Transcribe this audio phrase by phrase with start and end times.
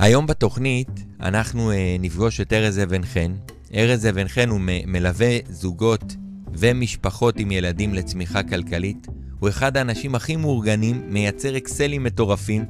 [0.00, 0.88] היום בתוכנית
[1.20, 3.32] אנחנו uh, נפגוש את ארז אבן חן.
[3.74, 6.16] ארז אבן חן הוא מלווה זוגות
[6.52, 9.06] ומשפחות עם ילדים לצמיחה כלכלית.
[9.40, 12.64] הוא אחד האנשים הכי מאורגנים, מייצר אקסלים מטורפים.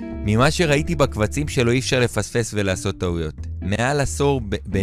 [0.00, 3.46] ממה שראיתי בקבצים שלו אי אפשר לפספס ולעשות טעויות.
[3.62, 4.40] מעל עשור
[4.74, 4.82] אה,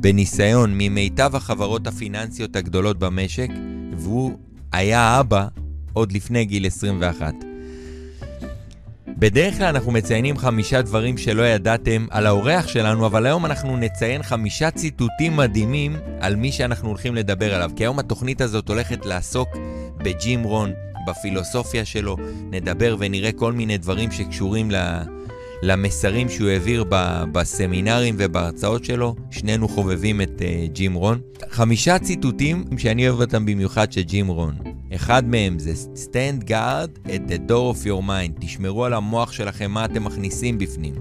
[0.00, 3.48] בניסיון ממיטב החברות הפיננסיות הגדולות במשק,
[3.96, 4.38] והוא
[4.72, 5.46] היה אבא
[5.92, 7.45] עוד לפני גיל 21.
[9.18, 14.22] בדרך כלל אנחנו מציינים חמישה דברים שלא ידעתם על האורח שלנו, אבל היום אנחנו נציין
[14.22, 17.70] חמישה ציטוטים מדהימים על מי שאנחנו הולכים לדבר עליו.
[17.76, 19.48] כי היום התוכנית הזאת הולכת לעסוק
[19.98, 20.72] בג'ים רון,
[21.06, 22.16] בפילוסופיה שלו,
[22.50, 24.76] נדבר ונראה כל מיני דברים שקשורים ל...
[25.62, 29.14] למסרים שהוא העביר ב- בסמינרים ובהרצאות שלו.
[29.30, 31.20] שנינו חובבים את uh, ג'ים רון.
[31.50, 34.75] חמישה ציטוטים שאני אוהב אותם במיוחד של ג'ים רון.
[34.94, 38.40] אחד מהם זה Stand guard at the door of your mind.
[38.40, 40.94] תשמרו על המוח שלכם מה אתם מכניסים בפנים.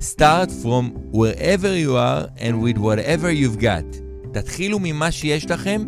[0.00, 3.98] Start from wherever you are and with whatever you've got.
[4.32, 5.82] תתחילו ממה שיש לכם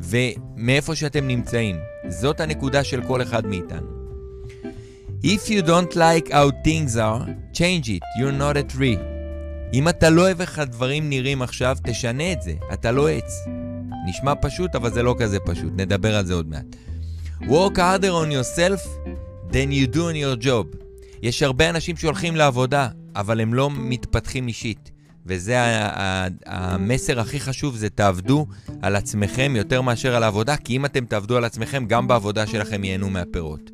[0.00, 1.76] ומאיפה שאתם נמצאים.
[2.08, 3.94] זאת הנקודה של כל אחד מאיתנו.
[5.24, 8.98] If you don't like how things are, change it, you're not a tree.
[9.74, 13.44] אם אתה לא אוהב איך הדברים נראים עכשיו, תשנה את זה, אתה לא עץ.
[14.06, 16.64] נשמע פשוט, אבל זה לא כזה פשוט, נדבר על זה עוד מעט.
[17.40, 19.08] Work harder on yourself
[19.50, 20.76] than you do on your job.
[21.22, 24.90] יש הרבה אנשים שהולכים לעבודה, אבל הם לא מתפתחים אישית.
[25.26, 25.56] וזה
[26.46, 28.46] המסר הכי חשוב, זה תעבדו
[28.82, 32.84] על עצמכם יותר מאשר על העבודה, כי אם אתם תעבדו על עצמכם, גם בעבודה שלכם
[32.84, 33.70] ייהנו מהפירות.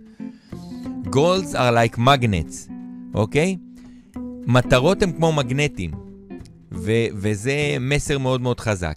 [1.06, 2.73] Goals are like magnets,
[3.14, 3.56] אוקיי?
[4.47, 5.91] מטרות הן כמו מגנטים,
[6.73, 8.97] ו- וזה מסר מאוד מאוד חזק.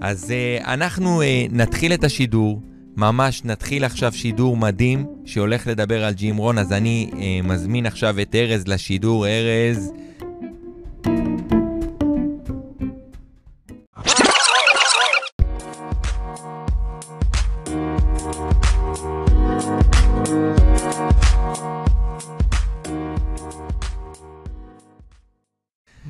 [0.00, 2.60] אז uh, אנחנו uh, נתחיל את השידור,
[2.96, 8.20] ממש נתחיל עכשיו שידור מדהים שהולך לדבר על ג'ים רון, אז אני uh, מזמין עכשיו
[8.20, 9.26] את ארז לשידור.
[9.26, 9.92] ארז,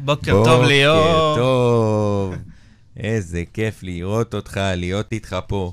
[0.04, 1.53] בוקר טוב ליאור.
[2.96, 5.72] איזה כיף לראות אותך, להיות איתך פה.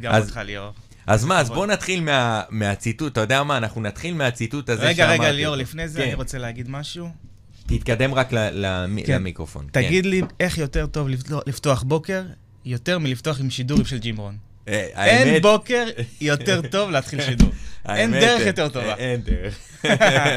[0.00, 0.72] גם אז- אותך ליאור.
[1.06, 1.48] אז מה, אז.
[1.48, 5.56] בוא נתחיל מה, מהציטוט, אתה יודע מה, אנחנו נתחיל מהציטוט הזה רגע, רגע, שאמרתי ליאור.
[5.56, 6.04] לפני זה כן.
[6.06, 7.08] אני רוצה להגיד משהו.
[7.66, 9.14] תתקדם רק למ- כן.
[9.14, 9.66] למיקרופון.
[9.72, 9.82] כן.
[9.86, 12.22] תגיד לי איך יותר טוב לפתוח- לפתוח בוקר,
[12.64, 14.36] יותר מלפתוח עם שידור של ג'ים רון.
[14.68, 15.86] אה, אין בוקר
[16.20, 17.50] יותר טוב להתחיל שידור.
[17.88, 18.94] אין דרך אה, יותר טובה.
[18.96, 19.58] אין דרך.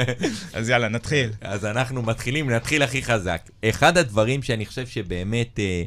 [0.54, 1.30] אז יאללה, נתחיל.
[1.42, 3.50] אז אנחנו מתחילים, נתחיל הכי חזק.
[3.66, 5.84] אחד הדברים שאני חושב שבאמת אה, אה,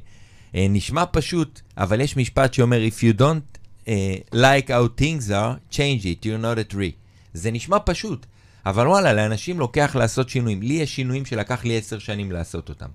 [0.54, 6.02] נשמע פשוט, אבל יש משפט שאומר, If you don't אה, like how things are, change
[6.02, 6.92] it, you're not a tree.
[7.34, 8.26] זה נשמע פשוט,
[8.66, 10.62] אבל וואלה, לאנשים לוקח לעשות שינויים.
[10.62, 12.88] לי יש שינויים שלקח לי עשר שנים לעשות אותם.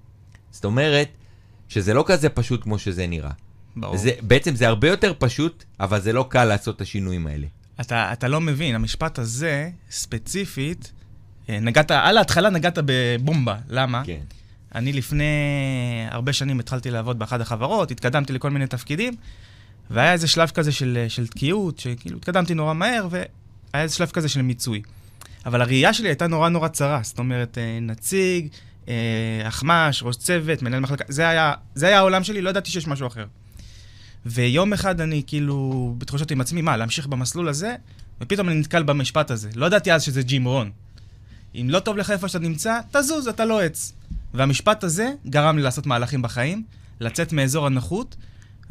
[0.52, 1.10] זאת אומרת,
[1.70, 3.32] שזה לא כזה פשוט כמו שזה נראה.
[3.76, 3.98] ברור.
[3.98, 7.48] זה, בעצם זה הרבה יותר פשוט, אבל זה לא קל לעשות את השינויים האלה.
[7.82, 10.92] אתה, אתה לא מבין, המשפט הזה, ספציפית,
[11.50, 13.58] אה, נגעת, על ההתחלה נגעת בבומבה.
[13.70, 14.04] למה?
[14.06, 14.22] כן.
[14.76, 15.24] אני לפני
[16.12, 19.14] הרבה שנים התחלתי לעבוד באחת החברות, התקדמתי לכל מיני תפקידים,
[19.90, 23.26] והיה איזה שלב כזה של, של תקיעות, שכאילו התקדמתי נורא מהר, והיה
[23.74, 24.82] איזה שלב כזה של מיצוי.
[25.46, 28.48] אבל הראייה שלי הייתה נורא נורא צרה, זאת אומרת, אה, נציג,
[28.88, 28.94] אה,
[29.48, 33.08] אחמ"ש, ראש צוות, מנהל מחלקה, זה היה, זה היה העולם שלי, לא ידעתי שיש משהו
[33.08, 33.26] אחר.
[34.26, 37.76] ויום אחד אני כאילו בתחושות עם עצמי, מה, להמשיך במסלול הזה?
[38.22, 39.50] ופתאום אני נתקל במשפט הזה.
[39.56, 40.72] לא ידעתי אז שזה ג'ים רון.
[41.56, 43.94] אם לא טוב לך איפה שאתה נמצא, תזוז, אתה לא עץ.
[44.34, 46.64] והמשפט הזה גרם לי לעשות מהלכים בחיים,
[47.00, 48.16] לצאת מאזור הנוחות,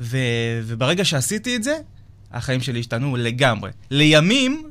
[0.01, 0.19] ו...
[0.65, 1.77] וברגע שעשיתי את זה,
[2.33, 3.71] החיים שלי השתנו לגמרי.
[3.91, 4.71] לימים,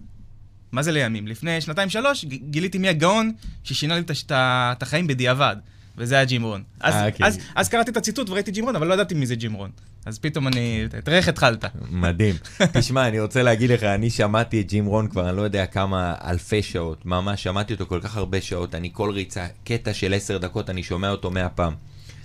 [0.71, 1.27] מה זה לימים?
[1.27, 3.31] לפני שנתיים-שלוש, גיליתי מי הגאון
[3.63, 5.55] ששינה לי את החיים בדיעבד,
[5.97, 6.63] וזה היה ג'ים רון.
[6.79, 7.23] אז, אה, כן.
[7.23, 9.69] אז, אז קראתי את הציטוט וראיתי ג'ים רון, אבל לא ידעתי מי זה ג'ים רון.
[10.05, 10.85] אז פתאום אני...
[11.03, 11.65] תראה איך התחלת.
[11.91, 12.35] מדהים.
[12.73, 16.15] תשמע, אני רוצה להגיד לך, אני שמעתי את ג'ים רון כבר, אני לא יודע כמה
[16.23, 20.37] אלפי שעות, ממש שמעתי אותו כל כך הרבה שעות, אני כל ריצה, קטע של עשר
[20.37, 21.73] דקות, אני שומע אותו מאה פעם.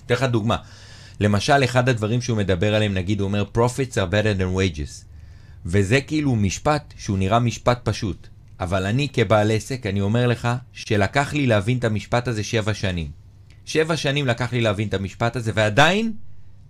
[0.05, 0.57] אתן לך דוגמה.
[1.19, 5.05] למשל, אחד הדברים שהוא מדבר עליהם, נגיד, הוא אומר, Profits are better than wages.
[5.65, 8.27] וזה כאילו משפט שהוא נראה משפט פשוט.
[8.59, 13.26] אבל אני כבעל עסק, אני אומר לך, שלקח לי להבין את המשפט הזה שבע שנים.
[13.67, 16.13] שבע שנים לקח לי להבין את המשפט הזה, ועדיין,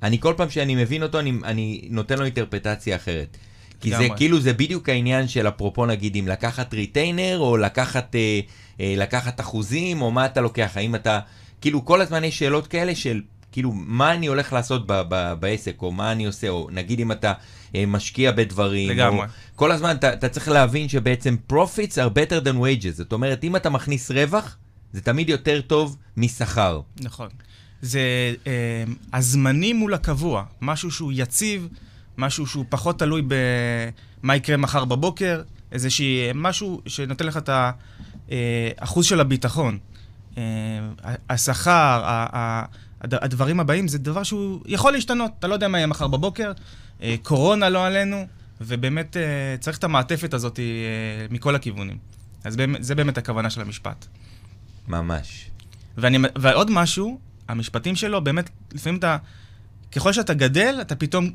[0.04, 3.38] אני כל פעם שאני מבין אותו, אני, אני נותן לו אינטרפטציה אחרת.
[3.82, 4.08] כי זה.
[4.16, 8.40] כאילו, זה בדיוק העניין של אפרופו נגיד, אם לקחת ריטיינר, או לקחת, אה,
[8.82, 11.20] אה, לקחת אחוזים, או מה אתה לוקח, האם אתה,
[11.62, 13.22] כאילו, כל הזמן יש שאלות כאלה של,
[13.52, 17.12] כאילו, מה אני הולך לעשות ב- ב- בעסק, או מה אני עושה, או נגיד אם
[17.12, 17.34] אתה
[17.76, 18.90] אה, משקיע בדברים.
[18.90, 19.20] לגמרי.
[19.20, 22.94] או, כל הזמן אתה, אתה צריך להבין שבעצם profits are better than wages.
[22.94, 24.58] זאת אומרת, אם אתה מכניס רווח,
[24.94, 26.82] זה תמיד יותר טוב משכר.
[27.02, 27.30] נכון.
[27.82, 28.00] זה
[28.48, 31.68] אה, הזמני מול הקבוע, משהו שהוא יציב,
[32.18, 35.42] משהו שהוא פחות תלוי במה יקרה מחר בבוקר,
[35.72, 37.50] איזושהי, משהו שנותן לך את
[38.30, 39.78] האחוז של הביטחון.
[40.38, 40.44] אה,
[41.30, 42.04] השכר,
[43.02, 46.52] הדברים הבאים, זה דבר שהוא יכול להשתנות, אתה לא יודע מה יהיה מחר בבוקר,
[47.02, 48.28] אה, קורונה לא עלינו,
[48.62, 50.66] ובאמת אה, צריך את המעטפת הזאת אה,
[51.30, 51.98] מכל הכיוונים.
[52.44, 54.06] אז באמת, זה באמת הכוונה של המשפט.
[54.88, 55.50] ממש.
[55.98, 59.18] ואני, ועוד משהו, המשפטים שלו, באמת, לפעמים אתה,
[59.92, 61.32] ככל שאתה גדל, אתה פתאום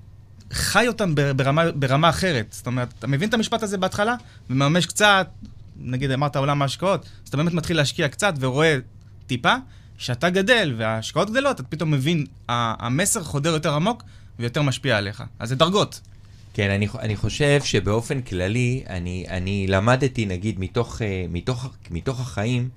[0.52, 2.46] חי אותם ברמה, ברמה אחרת.
[2.50, 4.14] זאת אומרת, אתה מבין את המשפט הזה בהתחלה,
[4.50, 5.28] ומממש קצת,
[5.76, 8.78] נגיד אמרת עולם ההשקעות, אז אתה באמת מתחיל להשקיע קצת ורואה
[9.26, 9.54] טיפה,
[9.98, 14.02] כשאתה גדל וההשקעות גדלות, אתה פתאום מבין, המסר חודר יותר עמוק
[14.38, 15.22] ויותר משפיע עליך.
[15.38, 16.00] אז זה דרגות.
[16.54, 22.68] כן, אני, אני חושב שבאופן כללי, אני, אני למדתי, נגיד, מתוך, אה, מתוך, מתוך החיים,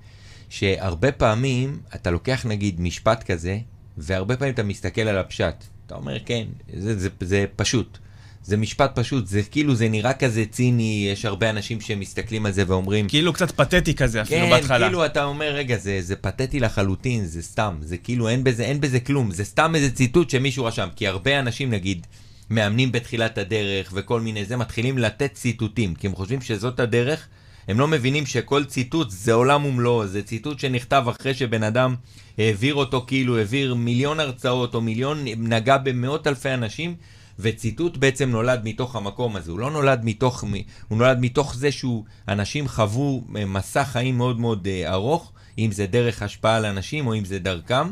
[0.48, 3.58] שהרבה פעמים אתה לוקח, נגיד, משפט כזה,
[3.98, 5.64] והרבה פעמים אתה מסתכל על הפשט.
[5.86, 6.44] אתה אומר, כן,
[6.76, 7.98] זה, זה, זה פשוט.
[8.46, 12.64] זה משפט פשוט, זה כאילו, זה נראה כזה ציני, יש הרבה אנשים שמסתכלים על זה
[12.66, 14.86] ואומרים, כאילו קצת פתטי כזה אפילו כן, בהתחלה.
[14.86, 18.80] כאילו אתה אומר, רגע, זה, זה פתטי לחלוטין, זה סתם, זה כאילו אין בזה, אין
[18.80, 22.06] בזה כלום, זה סתם איזה ציטוט שמישהו רשם, כי הרבה אנשים, נגיד,
[22.50, 27.28] מאמנים בתחילת הדרך וכל מיני זה, מתחילים לתת ציטוטים, כי הם חושבים שזאת הדרך,
[27.68, 31.94] הם לא מבינים שכל ציטוט זה עולם ומלואו, זה ציטוט שנכתב אחרי שבן אדם
[32.38, 36.94] העביר אותו, כאילו העביר מיליון הרצאות או מיליון, נגע במאות אלפי אנשים,
[37.38, 40.44] וציטוט בעצם נולד מתוך המקום הזה, הוא לא נולד מתוך,
[40.88, 45.72] הוא נולד מתוך זה שהוא, אנשים חוו אה, מסע חיים מאוד מאוד אה, ארוך, אם
[45.72, 47.90] זה דרך השפעה על אנשים או אם זה דרכם.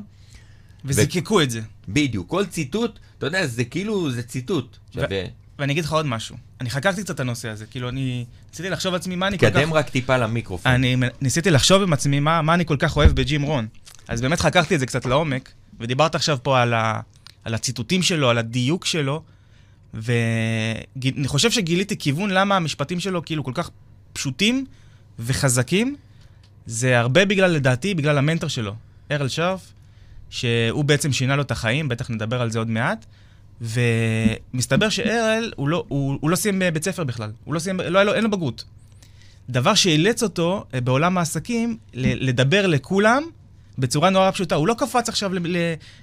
[0.84, 1.60] וזיקקו את זה.
[1.88, 4.76] בדיוק, כל ציטוט, אתה יודע, זה כאילו, זה ציטוט.
[4.88, 5.26] עכשיו, אה,
[5.58, 6.36] ואני אגיד לך עוד משהו.
[6.60, 9.56] אני חקרתי קצת את הנושא הזה, כאילו אני ניסיתי לחשוב לעצמי מה אני כל כך...
[9.56, 10.72] קדם רק טיפה למיקרופון.
[10.72, 13.66] אני ניסיתי לחשוב עם עצמי מה, מה אני כל כך אוהב בג'ים רון.
[14.08, 17.00] אז באמת חקרתי את זה קצת לעומק, ודיברת עכשיו פה על, ה,
[17.44, 19.22] על הציטוטים שלו, על הדיוק שלו,
[19.94, 23.70] ואני חושב שגיליתי כיוון למה המשפטים שלו כאילו כל כך
[24.12, 24.64] פשוטים
[25.18, 25.96] וחזקים.
[26.66, 28.74] זה הרבה בגלל, לדעתי, בגלל המנטור שלו,
[29.10, 29.72] ארל שרף,
[30.30, 33.06] שהוא בעצם שינה לו את החיים, בטח נדבר על זה עוד מעט.
[33.60, 37.30] ומסתבר שארל, הוא לא, הוא, הוא לא סיים בית ספר בכלל.
[37.44, 38.64] הוא לא סיים, לא לו, אין לו בגרות.
[39.50, 43.22] דבר שאילץ אותו אה, בעולם העסקים לדבר לכולם
[43.78, 44.54] בצורה נורא פשוטה.
[44.54, 45.32] הוא לא קפץ עכשיו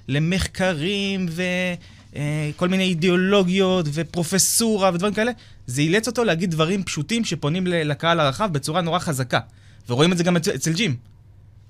[0.08, 5.32] למחקרים וכל מיני אידיאולוגיות ופרופסורה ודברים כאלה.
[5.66, 9.40] זה אילץ אותו להגיד דברים פשוטים שפונים לקהל הרחב בצורה נורא חזקה.
[9.88, 10.96] ורואים את זה גם אצל ג'ים.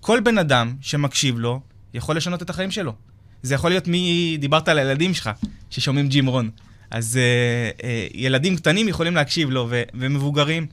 [0.01, 1.61] כל בן אדם שמקשיב לו
[1.95, 2.95] יכול לשנות את החיים שלו.
[3.43, 4.37] זה יכול להיות מי...
[4.41, 5.31] דיברת על הילדים שלך,
[5.71, 6.51] ששומעים ג'ים רון.
[6.91, 7.85] אז uh, uh,
[8.15, 10.67] ילדים קטנים יכולים להקשיב לו, ו- ומבוגרים,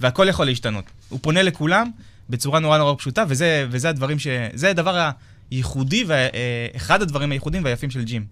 [0.00, 0.84] והכל יכול להשתנות.
[1.08, 1.90] הוא פונה לכולם
[2.30, 4.26] בצורה נורא נורא פשוטה, וזה, וזה הדברים ש...
[4.54, 5.10] זה הדבר
[5.50, 8.24] הייחודי, ואחד הדברים הייחודיים והיפים של ג'ים.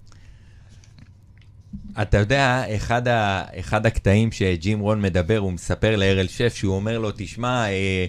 [2.03, 6.99] אתה יודע, אחד, ה, אחד הקטעים שג'ים רון מדבר, הוא מספר להרל שף, שהוא אומר
[6.99, 8.07] לו, תשמע, אה,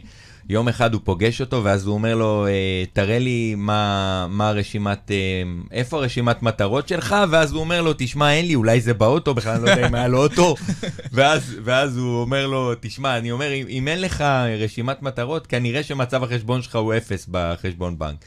[0.50, 5.12] יום אחד הוא פוגש אותו, ואז הוא אומר לו, אה, תראה לי מה, מה הרשימת,
[5.12, 9.34] אה, איפה הרשימת מטרות שלך, ואז הוא אומר לו, תשמע, אין לי, אולי זה באוטו,
[9.34, 10.56] בכלל לא יודע אם היה לו אוטו,
[11.14, 14.24] ואז, ואז הוא אומר לו, תשמע, אני אומר, אם, אם אין לך
[14.60, 18.26] רשימת מטרות, כנראה שמצב החשבון שלך הוא אפס בחשבון בנק.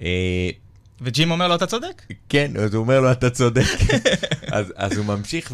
[0.00, 0.50] אה,
[1.00, 2.02] וג'ים אומר לו, אתה צודק.
[2.28, 3.62] כן, אז הוא אומר לו, אתה צודק.
[4.52, 5.52] אז, אז הוא ממשיך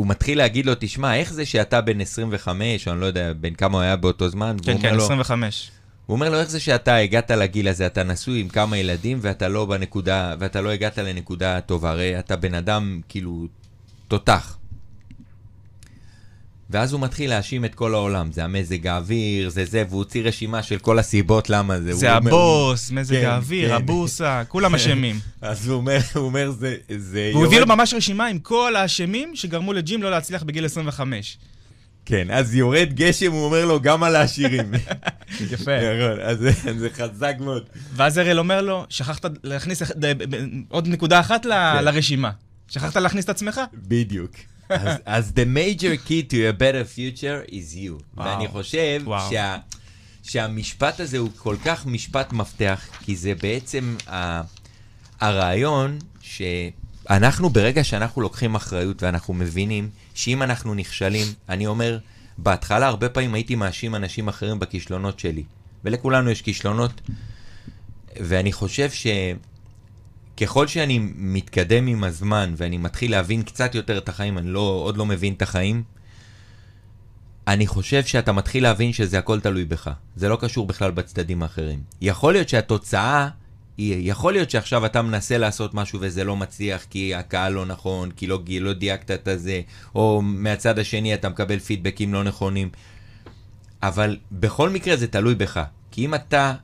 [0.00, 3.54] והוא מתחיל להגיד לו, תשמע, איך זה שאתה בן 25, או אני לא יודע בן
[3.54, 5.70] כמה הוא היה באותו זמן, כן, כן, לו, 25.
[6.06, 9.48] הוא אומר לו, איך זה שאתה הגעת לגיל הזה, אתה נשוי עם כמה ילדים, ואתה
[9.48, 13.46] לא בנקודה, ואתה לא הגעת לנקודה טובה, הרי אתה בן אדם, כאילו,
[14.08, 14.56] תותח.
[16.70, 20.62] ואז הוא מתחיל להאשים את כל העולם, זה המזג האוויר, זה זה, והוא הוציא רשימה
[20.62, 21.92] של כל הסיבות למה זה.
[21.92, 23.74] זה הוא אומר- הבוס, מזג כן, האוויר, כן.
[23.74, 25.20] הבורסה, כולם אשמים.
[25.40, 26.76] אז הוא אומר, הוא אומר, זה...
[26.98, 30.64] זה והוא הביא לו יורד- ממש רשימה עם כל האשמים שגרמו לג'ים לא להצליח בגיל
[30.64, 31.38] 25.
[32.06, 34.72] כן, אז יורד גשם, הוא אומר לו, גם על העשירים.
[35.50, 35.70] יפה.
[35.98, 36.38] נכון, אז
[36.78, 37.62] זה- חזק מאוד.
[37.94, 39.82] ואז אראל אומר לו, שכחת להכניס
[40.68, 41.84] עוד נקודה אחת כן.
[41.84, 42.30] לרשימה.
[42.68, 43.60] שכחת להכניס את עצמך?
[43.74, 44.30] בדיוק.
[45.06, 48.02] אז, the major key to a better future is you.
[48.16, 48.28] וואו.
[48.28, 49.30] ואני חושב וואו.
[49.30, 49.56] שה,
[50.22, 54.40] שהמשפט הזה הוא כל כך משפט מפתח, כי זה בעצם ה,
[55.20, 61.98] הרעיון שאנחנו, ברגע שאנחנו לוקחים אחריות ואנחנו מבינים שאם אנחנו נכשלים, אני אומר,
[62.38, 65.44] בהתחלה הרבה פעמים הייתי מאשים אנשים אחרים בכישלונות שלי,
[65.84, 67.00] ולכולנו יש כישלונות,
[68.16, 69.06] ואני חושב ש...
[70.40, 74.96] ככל שאני מתקדם עם הזמן ואני מתחיל להבין קצת יותר את החיים, אני לא, עוד
[74.96, 75.82] לא מבין את החיים,
[77.48, 79.90] אני חושב שאתה מתחיל להבין שזה הכל תלוי בך.
[80.16, 81.82] זה לא קשור בכלל בצדדים האחרים.
[82.00, 83.28] יכול להיות שהתוצאה
[83.76, 88.10] היא, יכול להיות שעכשיו אתה מנסה לעשות משהו וזה לא מצליח כי הקהל לא נכון,
[88.10, 89.60] כי לא, לא דייקת את הזה,
[89.94, 92.68] או מהצד השני אתה מקבל פידבקים לא נכונים.
[93.82, 95.60] אבל בכל מקרה זה תלוי בך.
[95.90, 96.54] כי אם אתה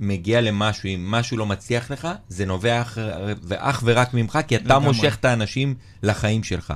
[0.00, 2.82] מגיע למשהו, אם משהו לא מצליח לך, זה נובע
[3.56, 4.86] אך, ורק ממך, כי אתה לגמרי.
[4.86, 6.74] מושך את האנשים לחיים שלך.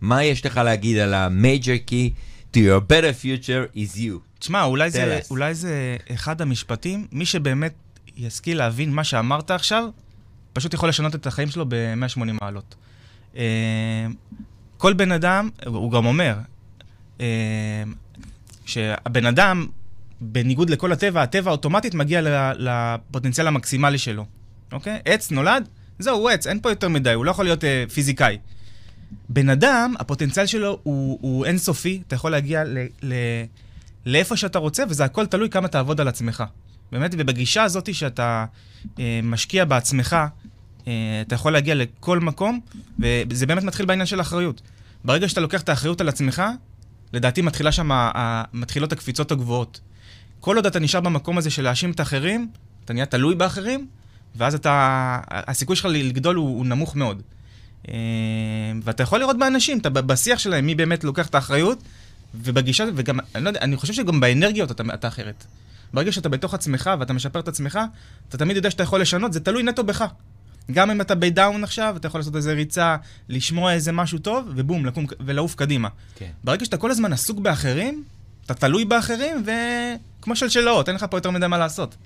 [0.00, 2.10] מה יש לך להגיד על ה-major key
[2.52, 4.18] to your better future is you?
[4.38, 7.74] תשמע, אולי, זה, אולי זה אחד המשפטים, מי שבאמת
[8.16, 9.88] ישכיל להבין מה שאמרת עכשיו,
[10.52, 12.74] פשוט יכול לשנות את החיים שלו ב-180 מעלות.
[13.36, 14.06] אה,
[14.78, 16.36] כל בן אדם, הוא גם אומר,
[17.20, 17.82] אה,
[18.66, 19.66] שהבן אדם,
[20.20, 22.20] בניגוד לכל הטבע, הטבע אוטומטית מגיע
[22.58, 24.24] לפוטנציאל המקסימלי שלו,
[24.72, 24.98] אוקיי?
[25.04, 25.68] עץ נולד,
[25.98, 28.38] זהו, הוא עץ, אין פה יותר מדי, הוא לא יכול להיות אה, פיזיקאי.
[29.28, 33.14] בן אדם, הפוטנציאל שלו הוא, הוא אינסופי, אתה יכול להגיע ל, ל,
[34.06, 36.44] לאיפה שאתה רוצה, וזה הכל תלוי כמה תעבוד על עצמך.
[36.92, 38.44] באמת, ובגישה הזאת שאתה
[38.98, 40.16] אה, משקיע בעצמך,
[40.86, 40.92] אה,
[41.26, 42.60] אתה יכול להגיע לכל מקום,
[42.98, 44.62] וזה באמת מתחיל בעניין של אחריות.
[45.04, 46.42] ברגע שאתה לוקח את האחריות על עצמך,
[47.12, 47.90] לדעתי מתחילה שם,
[48.52, 49.80] מתחילות הקפיצות הגבוהות.
[50.46, 52.48] כל עוד אתה נשאר במקום הזה של להאשים את האחרים,
[52.84, 53.86] אתה נהיה תלוי באחרים,
[54.36, 57.22] ואז אתה, הסיכוי שלך לגדול הוא, הוא נמוך מאוד.
[57.88, 57.94] אה,
[58.82, 61.82] ואתה יכול לראות באנשים, אתה בשיח שלהם, מי באמת לוקח את האחריות,
[62.34, 65.44] ובגישה, וגם, אני לא יודע, אני חושב שגם באנרגיות אתה, אתה אחרת.
[65.94, 67.78] ברגע שאתה בתוך עצמך ואתה משפר את עצמך,
[68.28, 70.04] אתה תמיד יודע שאתה יכול לשנות, זה תלוי נטו בך.
[70.70, 72.96] גם אם אתה בדאון עכשיו, אתה יכול לעשות איזה ריצה,
[73.28, 75.88] לשמוע איזה משהו טוב, ובום, לקום ולעוף קדימה.
[76.14, 76.30] כן.
[76.44, 78.04] ברגע שאתה כל הזמן עסוק באחרים,
[78.46, 79.44] אתה תלוי באחרים,
[80.20, 81.96] וכמו שלשלאות, אין לך פה יותר מדי מה לעשות.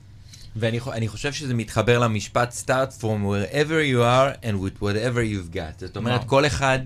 [0.56, 5.80] ואני חושב שזה מתחבר למשפט start from wherever you are and with whatever you've got.
[5.80, 6.78] זאת אומרת, כל אחד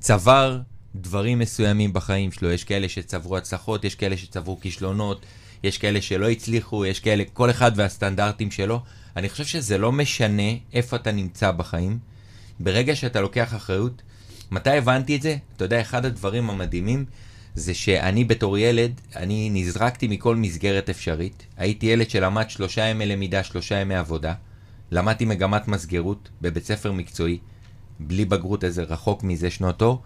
[0.00, 0.60] צבר
[0.94, 2.50] דברים מסוימים בחיים שלו.
[2.50, 5.26] יש כאלה שצברו הצלחות, יש כאלה שצברו כישלונות,
[5.62, 8.82] יש כאלה שלא הצליחו, יש כאלה, כל אחד והסטנדרטים שלו.
[9.16, 11.98] אני חושב שזה לא משנה איפה אתה נמצא בחיים.
[12.60, 14.02] ברגע שאתה לוקח אחריות,
[14.50, 15.36] מתי הבנתי את זה?
[15.56, 17.04] אתה יודע, אחד הדברים המדהימים
[17.54, 21.46] זה שאני בתור ילד, אני נזרקתי מכל מסגרת אפשרית.
[21.56, 24.34] הייתי ילד שלמד שלושה ימי למידה, שלושה ימי עבודה.
[24.90, 27.38] למדתי מגמת מסגרות בבית ספר מקצועי,
[28.00, 30.02] בלי בגרות איזה רחוק מזה שנות אור.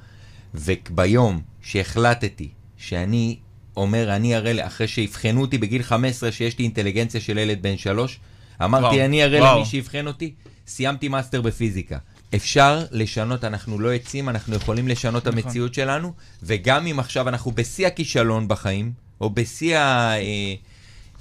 [0.54, 3.36] וביום שהחלטתי שאני
[3.76, 8.18] אומר, אני אראה, אחרי שיבחנו אותי בגיל 15 שיש לי אינטליגנציה של ילד בן שלוש,
[8.64, 10.34] אמרתי, וואו, אני אראה למי שיבחן אותי,
[10.66, 11.98] סיימתי מאסטר בפיזיקה.
[12.34, 15.38] אפשר לשנות, אנחנו לא עצים, אנחנו יכולים לשנות נכון.
[15.38, 20.16] את המציאות שלנו, וגם אם עכשיו אנחנו בשיא הכישלון בחיים, או בשיא ה...
[20.16, 20.54] אה,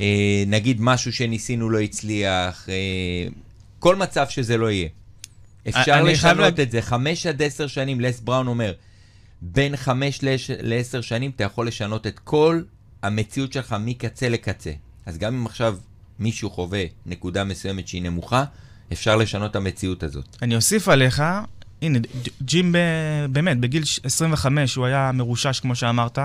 [0.02, 3.28] אה, נגיד משהו שניסינו לא הצליח, אה,
[3.80, 4.90] כל מצב שזה לא יהיה.
[5.70, 6.64] אפשר לשנות לה...
[6.64, 6.82] את זה.
[6.82, 8.74] חמש עד עשר שנים, לס בראון אומר,
[9.42, 10.20] בין חמש
[10.62, 12.62] לעשר שנים אתה יכול לשנות את כל
[13.02, 14.72] המציאות שלך מקצה לקצה.
[15.06, 15.78] אז גם אם עכשיו
[16.20, 18.44] מישהו חווה נקודה מסוימת שהיא נמוכה,
[18.94, 20.38] אפשר לשנות את המציאות הזאת.
[20.42, 21.24] אני אוסיף עליך,
[21.82, 22.00] הנה,
[22.42, 22.76] ג'ים
[23.30, 26.20] באמת, בגיל 25 הוא היה מרושש, כמו שאמרת.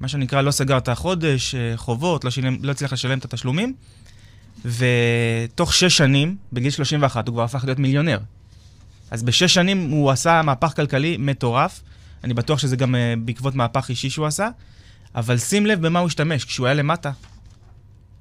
[0.00, 3.74] מה שנקרא, לא סגר את החודש, אה, חובות, לא, שילם, לא הצליח לשלם את התשלומים.
[4.64, 8.18] ותוך שש שנים, בגיל 31, הוא כבר הפך להיות מיליונר.
[9.10, 11.82] אז בשש שנים הוא עשה מהפך כלכלי מטורף.
[12.24, 14.48] אני בטוח שזה גם uh, בעקבות מהפך אישי שהוא עשה.
[15.14, 16.44] אבל שים לב במה הוא השתמש.
[16.44, 17.10] כשהוא היה למטה,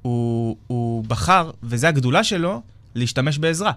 [0.02, 2.62] הוא, הוא בחר, וזו הגדולה שלו,
[2.96, 3.72] להשתמש בעזרה.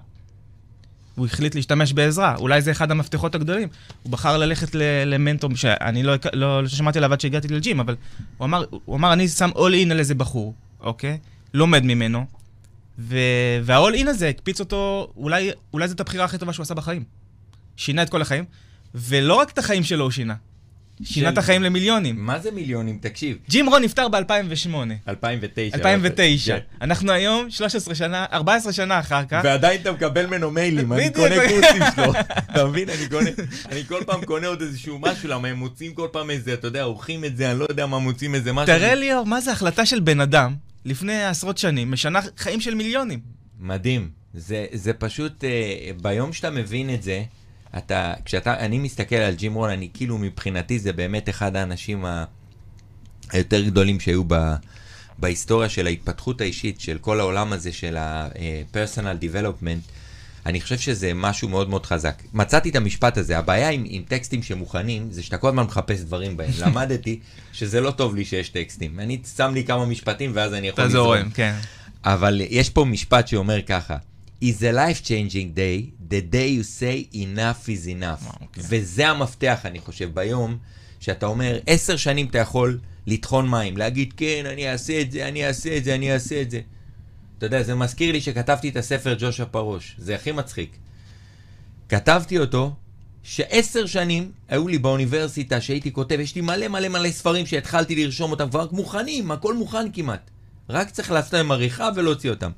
[1.15, 3.69] הוא החליט להשתמש בעזרה, אולי זה אחד המפתחות הגדולים.
[4.03, 4.75] הוא בחר ללכת
[5.07, 7.97] למנטור, שאני לא, לא, לא שמעתי עליו עד שהגעתי לג'ים, אבל
[8.37, 11.19] הוא אמר, הוא אמר, אני שם אול אין על איזה בחור, אוקיי?
[11.55, 12.27] לומד ממנו,
[12.99, 17.05] והאול אין הזה הקפיץ אותו, אולי, אולי זאת הבחירה הכי טובה שהוא עשה בחיים.
[17.77, 18.45] שינה את כל החיים,
[18.95, 20.35] ולא רק את החיים שלו הוא שינה,
[21.05, 22.27] שינה את החיים למיליונים.
[22.27, 22.99] מה זה מיליונים?
[23.01, 23.37] תקשיב.
[23.49, 24.75] ג'ים רון נפטר ב-2008.
[25.09, 25.77] 2009.
[25.77, 26.57] 2009.
[26.83, 29.41] אנחנו היום 13 שנה, 14 שנה אחר כך.
[29.45, 32.13] ועדיין אתה מקבל ממנו מיילים, אני קונה קורסים שלו.
[32.53, 32.89] אתה מבין?
[32.89, 33.31] אני קונה,
[33.71, 36.83] אני כל פעם קונה עוד איזשהו משהו, למה הם מוצאים כל פעם איזה, אתה יודע,
[36.83, 38.77] עורכים את זה, אני לא יודע מה מוצאים איזה משהו.
[38.77, 43.21] תראה לי, מה זה החלטה של בן אדם, לפני עשרות שנים, משנה חיים של מיליונים.
[43.61, 44.11] מדהים.
[44.73, 47.23] זה פשוט, אה, ביום שאתה מבין את זה,
[47.79, 52.25] אתה, כשאתה, אני מסתכל על ג'ים רון, אני כאילו מבחינתי זה באמת אחד האנשים ה,
[53.31, 54.35] היותר גדולים שהיו ב,
[55.19, 59.91] בהיסטוריה של ההתפתחות האישית, של כל העולם הזה של ה-personal development.
[60.47, 62.23] אני חושב שזה משהו מאוד מאוד חזק.
[62.35, 66.37] מצאתי את המשפט הזה, הבעיה עם, עם טקסטים שמוכנים, זה שאתה כל הזמן מחפש דברים
[66.37, 66.51] בהם.
[66.67, 67.21] למדתי
[67.53, 69.01] שזה לא טוב לי שיש טקסטים.
[69.01, 71.31] אני שם לי כמה משפטים ואז אני יכול לזרום.
[71.31, 71.55] כן.
[72.05, 73.97] אבל יש פה משפט שאומר ככה,
[74.45, 75.77] is a life-changing day,
[76.13, 78.25] the day you say enough is enough.
[78.25, 78.63] וואו, אוקיי.
[78.69, 80.59] וזה המפתח, אני חושב, ביום,
[81.01, 85.47] שאתה אומר, עשר שנים אתה יכול לטחון מים, להגיד, כן, אני אעשה את זה, אני
[85.47, 86.61] אעשה את זה, אני אעשה את זה.
[87.39, 90.77] אתה יודע, זה מזכיר לי שכתבתי את הספר ג'ושה פרוש, זה הכי מצחיק.
[91.89, 92.75] כתבתי אותו,
[93.23, 98.31] שעשר שנים היו לי באוניברסיטה שהייתי כותב, יש לי מלא מלא מלא ספרים שהתחלתי לרשום
[98.31, 100.31] אותם כבר מוכנים, הכל מוכן כמעט.
[100.69, 102.51] רק צריך לעשות להם עריכה ולהוציא אותם.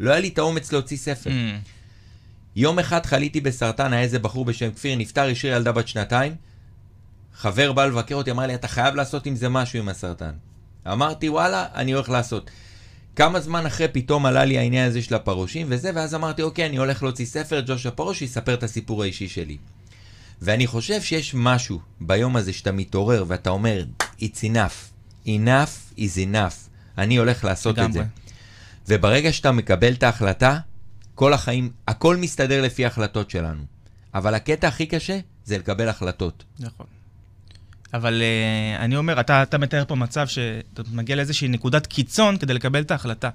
[0.00, 1.30] לא היה לי את האומץ להוציא ספר.
[1.30, 1.68] Mm.
[2.56, 6.34] יום אחד חליתי בסרטן, היה איזה בחור בשם כפיר, נפטר, השאיר ילדה בת שנתיים.
[7.34, 10.32] חבר בא לבקר אותי, אמר לי, אתה חייב לעשות עם זה משהו עם הסרטן.
[10.92, 12.50] אמרתי, וואלה, אני הולך לעשות.
[13.16, 16.76] כמה זמן אחרי פתאום עלה לי העניין הזה של הפרושים וזה, ואז אמרתי, אוקיי, אני
[16.76, 19.56] הולך להוציא ספר, ג'ושה פרוש, שיספר את הסיפור האישי שלי.
[20.42, 23.84] ואני חושב שיש משהו ביום הזה שאתה מתעורר ואתה אומר,
[24.20, 26.54] it's enough, enough is enough,
[26.98, 28.02] אני הולך לעשות את זה.
[28.88, 30.58] וברגע שאתה מקבל את ההחלטה,
[31.14, 33.62] כל החיים, הכל מסתדר לפי ההחלטות שלנו.
[34.14, 36.44] אבל הקטע הכי קשה זה לקבל החלטות.
[36.58, 36.86] נכון.
[37.94, 42.54] אבל uh, אני אומר, אתה, אתה מתאר פה מצב שאתה מגיע לאיזושהי נקודת קיצון כדי
[42.54, 43.30] לקבל את ההחלטה.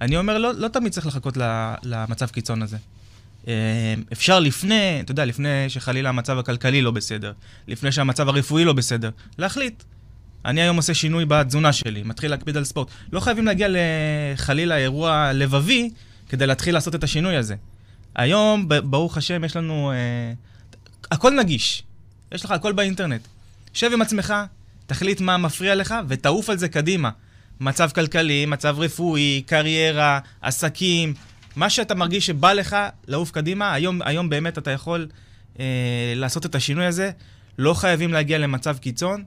[0.00, 1.36] אני אומר, לא, לא תמיד צריך לחכות
[1.82, 2.76] למצב קיצון הזה.
[3.44, 3.48] Uh,
[4.12, 7.32] אפשר לפני, אתה יודע, לפני שחלילה המצב הכלכלי לא בסדר,
[7.68, 9.82] לפני שהמצב הרפואי לא בסדר, להחליט.
[10.46, 12.88] אני היום עושה שינוי בתזונה שלי, מתחיל להקפיד על ספורט.
[13.12, 15.90] לא חייבים להגיע לחלילה אירוע לבבי
[16.28, 17.54] כדי להתחיל לעשות את השינוי הזה.
[18.14, 19.92] היום, ברוך השם, יש לנו...
[19.92, 21.82] Uh, הכל נגיש.
[22.32, 23.20] יש לך הכל באינטרנט.
[23.72, 24.34] שב עם עצמך,
[24.86, 27.10] תחליט מה מפריע לך ותעוף על זה קדימה.
[27.60, 31.14] מצב כלכלי, מצב רפואי, קריירה, עסקים,
[31.56, 32.76] מה שאתה מרגיש שבא לך
[33.06, 35.08] לעוף קדימה, היום, היום באמת אתה יכול
[35.60, 35.64] אה,
[36.16, 37.10] לעשות את השינוי הזה.
[37.58, 39.24] לא חייבים להגיע למצב קיצון,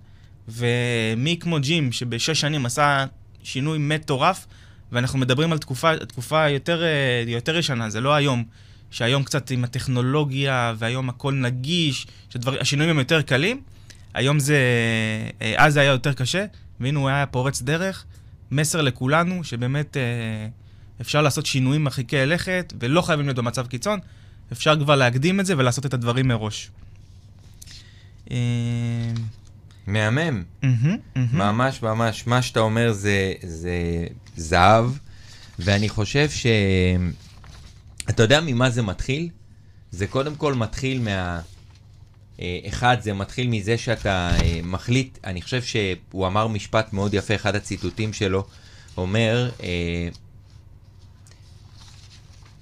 [0.47, 3.05] ומי כמו ג'ים, שבשש שנים עשה
[3.43, 4.47] שינוי מטורף,
[4.91, 8.43] ואנחנו מדברים על תקופה, תקופה יותר, אה, יותר ישנה, זה לא היום.
[8.91, 13.61] שהיום קצת עם הטכנולוגיה, והיום הכל נגיש, שהשינויים הם יותר קלים.
[14.13, 14.57] היום זה,
[15.41, 16.45] אה, אז זה היה יותר קשה,
[16.79, 18.05] והנה הוא היה פורץ דרך.
[18.51, 20.01] מסר לכולנו, שבאמת אה,
[21.01, 23.99] אפשר לעשות שינויים מרחיקי לכת, ולא חייבים להיות במצב קיצון,
[24.51, 26.69] אפשר כבר להקדים את זה ולעשות את הדברים מראש.
[29.89, 30.43] מהמם.
[31.15, 34.85] ממש ממש, מה שאתה אומר זה, זה זהב,
[35.59, 36.45] ואני חושב ש...
[38.09, 39.29] אתה יודע ממה זה מתחיל?
[39.91, 41.41] זה קודם כל מתחיל מה...
[42.41, 47.35] אה, אחד, זה מתחיל מזה שאתה אה, מחליט, אני חושב שהוא אמר משפט מאוד יפה,
[47.35, 48.43] אחד הציטוטים שלו,
[48.97, 50.09] אומר, אה,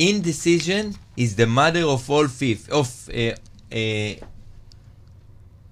[0.02, 3.32] indecision is the mother of all fifth, of, אה,
[3.74, 4.14] אה,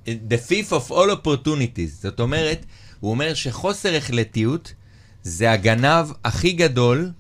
[0.06, 2.02] the fifth of all opportunities.
[2.02, 2.65] זאת אומרת,
[3.00, 4.74] הוא אומר שחוסר החלטיות
[5.24, 7.12] זה הגנב הכי גדול,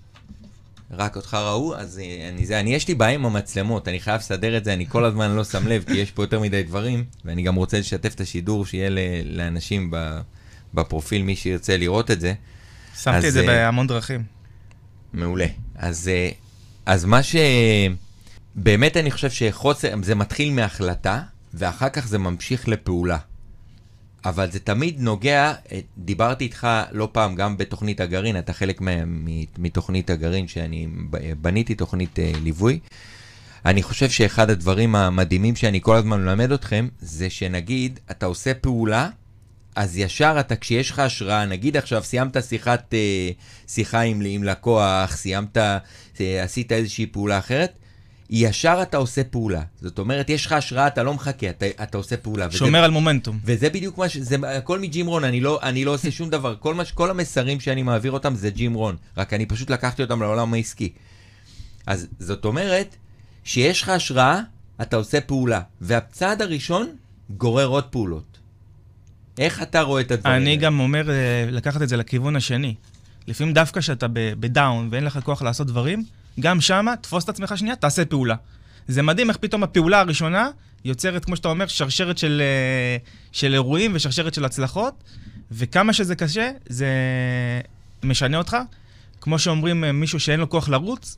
[0.91, 2.01] רק אותך ראו, אז
[2.33, 5.05] אני, זה, אני יש לי בעיה עם המצלמות, אני חייב לסדר את זה, אני כל
[5.05, 8.21] הזמן לא שם לב, כי יש פה יותר מדי דברים, ואני גם רוצה לשתף את
[8.21, 10.19] השידור, שיהיה ל, לאנשים ב,
[10.73, 12.33] בפרופיל, מי שירצה לראות את זה.
[12.99, 14.23] שמתי אז, את זה אה, בהמון דרכים.
[15.13, 15.47] מעולה.
[15.75, 16.29] אז, אה,
[16.85, 17.35] אז מה ש...
[18.55, 21.21] באמת אני חושב שחוסר, זה מתחיל מהחלטה,
[21.55, 23.17] ואחר כך זה ממשיך לפעולה.
[24.25, 28.81] אבל זה תמיד נוגע, אה, דיברתי איתך לא פעם, גם בתוכנית הגרעין, אתה חלק
[29.57, 30.87] מתוכנית הגרעין, שאני
[31.41, 32.79] בניתי תוכנית אה, ליווי.
[33.65, 39.09] אני חושב שאחד הדברים המדהימים שאני כל הזמן מלמד אתכם, זה שנגיד, אתה עושה פעולה,
[39.75, 43.29] אז ישר אתה, כשיש לך השראה, נגיד עכשיו סיימת שיחת, אה,
[43.67, 45.57] שיחה עם, עם לקוח, סיימת,
[46.19, 47.79] עשית איזושהי פעולה אחרת,
[48.29, 49.61] ישר אתה עושה פעולה.
[49.81, 52.47] זאת אומרת, יש לך השראה, אתה לא מחכה, אתה, אתה עושה פעולה.
[52.47, 53.39] וזה- שומר על מומנטום.
[53.45, 54.17] וזה בדיוק מה ש...
[54.17, 56.55] זה הכל מג'ים רון, אני לא, אני לא עושה שום דבר.
[56.59, 60.01] כל, מה, ש- כל המסרים שאני מעביר אותם זה ג'ים רון, רק אני פשוט לקחתי
[60.03, 60.91] אותם לעולם העסקי.
[61.85, 62.95] אז זאת אומרת,
[63.43, 64.39] שיש לך השראה,
[64.81, 65.61] אתה עושה פעולה.
[65.81, 66.95] והצעד הראשון
[67.29, 68.37] גורר עוד פעולות.
[69.37, 70.61] איך אתה רואה את הדברים אני האלה?
[70.61, 71.15] גם אומר אה,
[71.51, 72.75] לקחת את זה לכיוון השני.
[73.27, 76.05] לפעמים דווקא כשאתה בדאון ואין לך כוח לעשות דברים,
[76.39, 78.35] גם שמה, תפוס את עצמך שנייה, תעשה פעולה.
[78.87, 80.49] זה מדהים איך פתאום הפעולה הראשונה
[80.85, 82.97] יוצרת, כמו שאתה אומר, שרשרת של, אה,
[83.31, 85.03] של אירועים ושרשרת של הצלחות,
[85.51, 86.87] וכמה שזה קשה, זה
[88.03, 88.57] משנה אותך.
[89.21, 91.17] כמו שאומרים אה, מישהו שאין לו כוח לרוץ,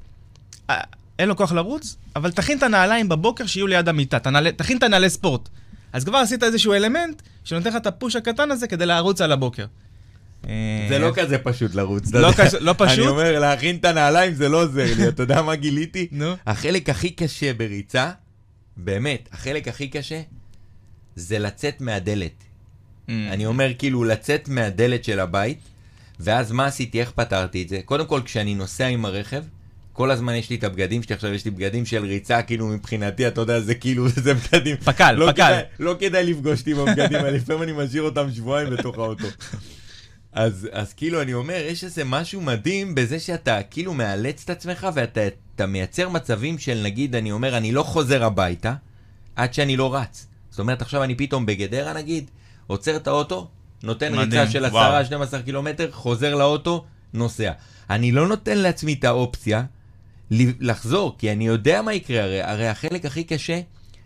[0.69, 0.81] אה,
[1.19, 4.17] אין לו כוח לרוץ, אבל תכין את הנעליים בבוקר שיהיו ליד המיטה,
[4.57, 5.49] תכין את הנעלי ספורט.
[5.93, 9.65] אז כבר עשית איזשהו אלמנט שנותן לך את הפוש הקטן הזה כדי לרוץ על הבוקר.
[10.89, 12.13] זה לא כזה פשוט לרוץ.
[12.13, 12.29] לא
[12.59, 12.99] לא פשוט?
[12.99, 15.07] אני אומר, להכין את הנעליים זה לא עוזר לי.
[15.07, 16.07] אתה יודע מה גיליתי?
[16.11, 16.33] נו.
[16.47, 18.11] החלק הכי קשה בריצה,
[18.77, 20.21] באמת, החלק הכי קשה,
[21.15, 22.31] זה לצאת מהדלת.
[23.07, 23.11] Mm.
[23.31, 25.59] אני אומר כאילו לצאת מהדלת של הבית,
[26.19, 27.79] ואז מה עשיתי, איך פתרתי את זה?
[27.85, 29.43] קודם כל, כשאני נוסע עם הרכב,
[29.93, 33.27] כל הזמן יש לי את הבגדים שלי, עכשיו יש לי בגדים של ריצה, כאילו מבחינתי,
[33.27, 34.77] אתה יודע, זה כאילו, זה בגדים.
[34.77, 35.33] פק"ל, לא פק"ל.
[35.43, 39.27] כדאי- לא כדאי לפגוש אותי עם הבגדים האלה, לפעמים אני משאיר אותם שבועיים בתוך האוטו.
[40.37, 44.87] אז, אז כאילו, אני אומר, יש איזה משהו מדהים בזה שאתה כאילו מאלץ את עצמך
[44.93, 45.21] ואתה
[45.55, 48.73] אתה מייצר מצבים של, נגיד, אני אומר, אני לא חוזר הביתה
[49.35, 50.27] עד שאני לא רץ.
[50.49, 52.31] זאת אומרת, עכשיו אני פתאום בגדרה, נגיד,
[52.67, 53.47] עוצר את האוטו,
[53.83, 55.03] נותן מדהים, ריצה של וואו.
[55.03, 57.51] 10-12 קילומטר, חוזר לאוטו, נוסע.
[57.89, 59.63] אני לא נותן לעצמי את האופציה
[60.31, 63.59] לחזור, כי אני יודע מה יקרה, הרי, הרי החלק הכי קשה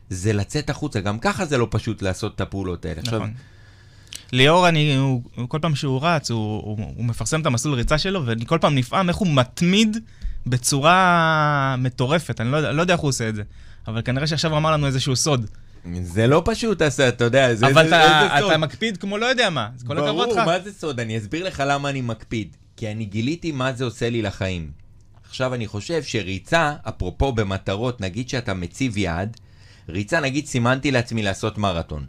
[0.10, 1.00] זה לצאת החוצה.
[1.00, 3.02] גם ככה זה לא פשוט לעשות את הפעולות האלה.
[3.02, 3.34] עכשיו, נכון.
[4.32, 7.98] ליאור, אני, הוא, הוא, כל פעם שהוא רץ, הוא, הוא, הוא מפרסם את המסלול ריצה
[7.98, 9.98] שלו, ואני כל פעם נפעם איך הוא מתמיד
[10.46, 12.41] בצורה מטורפת.
[12.41, 13.44] אני לא, לא יודע איך הוא עושה את זה.
[13.88, 15.46] אבל כנראה שעכשיו הוא אמר לנו איזשהו סוד.
[16.02, 18.52] זה לא פשוט, אתה, אתה יודע, זה, אבל זה, אתה, איזה סוד.
[18.52, 19.70] אתה מקפיד כמו לא יודע מה.
[19.76, 20.36] אז כל הכבוד לך.
[20.36, 21.00] ברור, מה זה סוד?
[21.00, 22.56] אני אסביר לך למה אני מקפיד.
[22.78, 24.72] כי אני גיליתי מה זה עושה לי לחיים.
[25.30, 29.38] עכשיו, אני חושב שריצה, אפרופו במטרות, נגיד שאתה מציב יעד,
[29.89, 32.06] ריצה, נגיד, סימנתי לעצמי לעשות מרתון.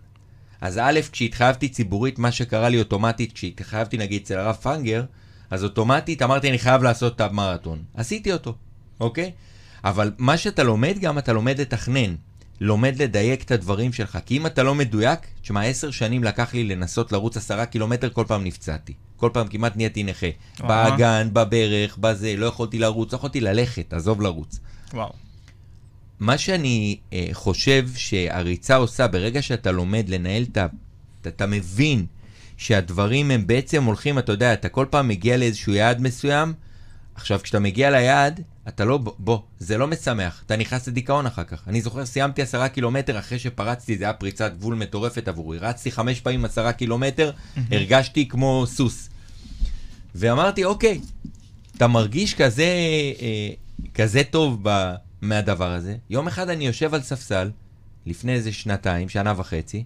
[0.62, 5.05] אז א', כשהתחייבתי ציבורית, מה שקרה לי אוטומטית, כשהתחייבתי נגיד אצל הרב פנגר,
[5.51, 7.83] אז אוטומטית אמרתי, אני חייב לעשות את המרתון.
[7.94, 8.55] עשיתי אותו,
[9.01, 9.33] אוקיי?
[9.85, 12.14] אבל מה שאתה לומד גם, אתה לומד לתכנן.
[12.61, 14.18] לומד לדייק את הדברים שלך.
[14.27, 18.25] כי אם אתה לא מדויק, תשמע, עשר שנים לקח לי לנסות לרוץ עשרה קילומטר, כל
[18.29, 18.92] פעם נפצעתי.
[19.16, 20.27] כל פעם כמעט נהייתי נכה.
[20.61, 24.61] באגן, בברך, בזה, לא יכולתי לרוץ, לא יכולתי ללכת, עזוב לרוץ.
[24.94, 25.12] וואו.
[26.23, 30.67] מה שאני אה, חושב שהריצה עושה, ברגע שאתה לומד לנהל את ה...
[31.21, 32.07] אתה, אתה מבין
[32.57, 36.53] שהדברים הם בעצם הולכים, אתה יודע, אתה כל פעם מגיע לאיזשהו יעד מסוים,
[37.15, 41.69] עכשיו כשאתה מגיע ליעד, אתה לא, בוא, זה לא משמח, אתה נכנס לדיכאון אחר כך.
[41.69, 45.59] אני זוכר, סיימתי עשרה קילומטר אחרי שפרצתי, זה היה פריצת גבול מטורפת עבורי.
[45.59, 47.31] רצתי חמש פעמים עשרה קילומטר,
[47.71, 49.09] הרגשתי כמו סוס.
[50.15, 51.01] ואמרתי, אוקיי,
[51.77, 52.65] אתה מרגיש כזה,
[53.21, 53.49] אה,
[53.95, 55.97] כזה טוב ב, מהדבר הזה.
[56.11, 57.51] יום אחד אני יושב על ספסל,
[58.07, 59.85] לפני איזה שנתיים, שנה וחצי,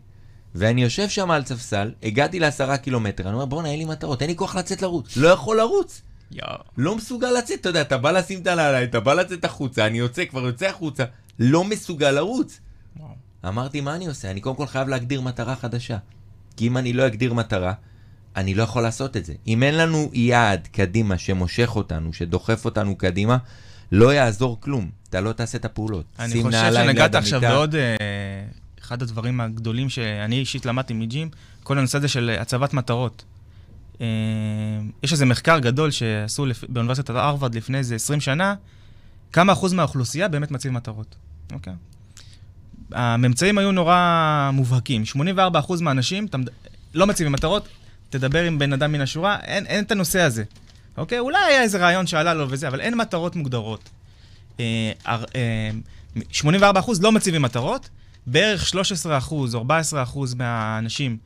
[0.54, 4.30] ואני יושב שם על ספסל, הגעתי לעשרה קילומטר, אני אומר, בואנה, אין לי מטרות, אין
[4.30, 5.16] לי כוח לצאת לרוץ.
[5.16, 6.02] לא יכול לרוץ.
[6.32, 6.58] יואו.
[6.76, 9.98] לא מסוגל לצאת, אתה יודע, אתה בא לשים את הנעליים, אתה בא לצאת החוצה, אני
[9.98, 11.04] יוצא, כבר יוצא החוצה,
[11.38, 12.60] לא מסוגל לרוץ.
[13.48, 14.30] אמרתי, מה אני עושה?
[14.30, 15.98] אני קודם כל חייב להגדיר מטרה חדשה.
[16.56, 17.72] כי אם אני לא אגדיר מטרה,
[18.36, 19.34] אני לא יכול לעשות את זה.
[19.46, 23.36] אם אין לנו יעד קדימה שמושך אותנו, שדוחף אותנו קדימה,
[23.92, 24.90] לא יעזור כלום.
[25.16, 26.04] אתה לא תעשה את הפעולות.
[26.18, 27.40] אני חושב שנגעת עכשיו.
[27.40, 27.96] בעוד אה,
[28.80, 31.30] אחד הדברים הגדולים שאני אישית למדתי מג'ים,
[31.62, 33.24] כל הנושא הזה של הצבת מטרות.
[34.00, 34.06] אה,
[35.02, 36.46] יש איזה מחקר גדול שעשו.
[36.68, 38.54] באוניברסיטת הרווארד לפני איזה 20 שנה,
[39.32, 41.16] כמה אחוז מהאוכלוסייה באמת מציב מטרות,
[41.52, 41.72] אוקיי?
[42.92, 45.02] הממצאים היו נורא מובהקים.
[45.36, 46.26] 84% מהאנשים
[46.94, 47.68] לא מציבים מטרות,
[48.10, 50.44] תדבר עם בן אדם מן השורה, אין, אין את הנושא הזה.
[50.96, 51.18] אוקיי?
[51.18, 53.90] אולי היה איזה רעיון שעלה לו וזה, אבל אין מטרות מוגדרות.
[54.60, 55.70] אה, הר- אה,
[56.32, 57.88] 84% לא מציבים מטרות,
[58.26, 58.74] בערך 13%
[59.54, 61.16] או 14% מהאנשים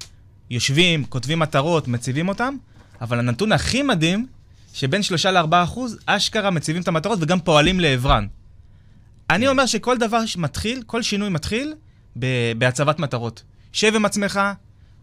[0.50, 2.54] יושבים, כותבים מטרות, מציבים אותם,
[3.00, 4.26] אבל הנתון הכי מדהים,
[4.74, 8.26] שבין 3 ל-4% אשכרה מציבים את המטרות וגם פועלים לעברן.
[9.30, 11.74] אני אומר שכל דבר שמתחיל, כל שינוי מתחיל
[12.58, 13.42] בהצבת מטרות.
[13.72, 14.40] שב עם עצמך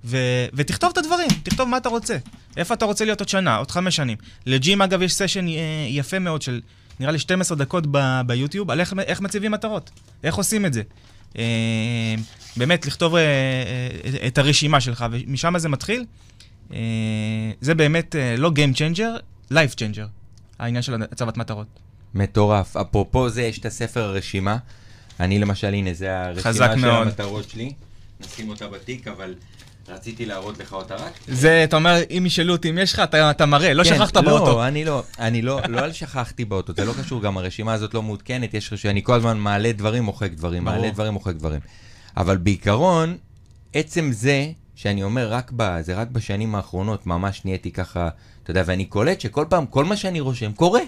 [0.05, 2.17] ו- ותכתוב את הדברים, תכתוב מה אתה רוצה.
[2.57, 4.17] איפה אתה רוצה להיות עוד שנה, עוד חמש שנים.
[4.45, 5.53] לג'ים, אגב, יש סשן אה,
[5.89, 6.61] יפה מאוד של
[6.99, 9.89] נראה לי 12 דקות ב- ביוטיוב על איך, איך מציבים מטרות,
[10.23, 10.81] איך עושים את זה.
[11.37, 12.15] אה,
[12.57, 16.05] באמת, לכתוב אה, אה, את הרשימה שלך, ומשם זה מתחיל.
[16.73, 16.77] אה,
[17.61, 19.21] זה באמת אה, לא Game Changer,
[19.53, 20.07] Life Changer,
[20.59, 21.67] העניין של הצבת מטרות.
[22.13, 22.77] מטורף.
[22.77, 24.57] אפרופו זה, יש את הספר הרשימה.
[25.19, 27.07] אני למשל, הנה, זה הרשימה של מאוד.
[27.07, 27.73] המטרות שלי.
[28.19, 29.35] נשים אותה בתיק, אבל
[29.89, 31.13] רציתי להראות לך אותה רק.
[31.27, 34.17] זה, אתה אומר, אם ישאלו אותי אם יש לך, אתה, אתה מראה, לא כן, שכחת
[34.17, 34.45] באוטו.
[34.45, 37.93] לא, אני לא, אני לא, לא על שכחתי באוטו, זה לא קשור, גם הרשימה הזאת
[37.93, 40.77] לא מעודכנת, יש רשימה, אני כל הזמן מעלה דברים, מוחק דברים, ברור.
[40.77, 41.59] מעלה דברים, מוחק דברים.
[42.17, 43.17] אבל בעיקרון,
[43.73, 48.09] עצם זה, שאני אומר, רק ב, זה רק בשנים האחרונות, ממש נהייתי ככה,
[48.43, 50.81] אתה יודע, ואני קולט שכל פעם, כל מה שאני רושם, קורה.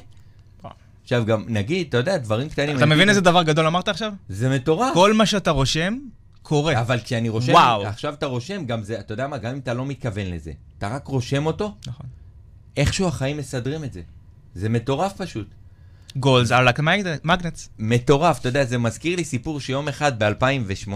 [1.04, 2.78] עכשיו גם, נגיד, אתה יודע, דברים קטנים...
[2.78, 4.12] אתה מבין איזה דבר גדול אמרת עכשיו?
[4.30, 4.94] זה מטורף.
[4.94, 5.98] כל מה שאתה רושם,
[6.50, 6.82] קורה.
[6.82, 7.88] אבל כשאני רושם, וואו.
[7.88, 10.88] עכשיו אתה רושם, גם זה, אתה יודע מה, גם אם אתה לא מתכוון לזה, אתה
[10.88, 12.06] רק רושם אותו, נכון.
[12.78, 14.02] איכשהו החיים מסדרים את זה.
[14.56, 15.48] זה מטורף פשוט.
[16.18, 17.70] Goals are like magnet- magnets.
[17.80, 20.92] מטורף, אתה יודע, זה מזכיר לי סיפור שיום אחד ב-2018,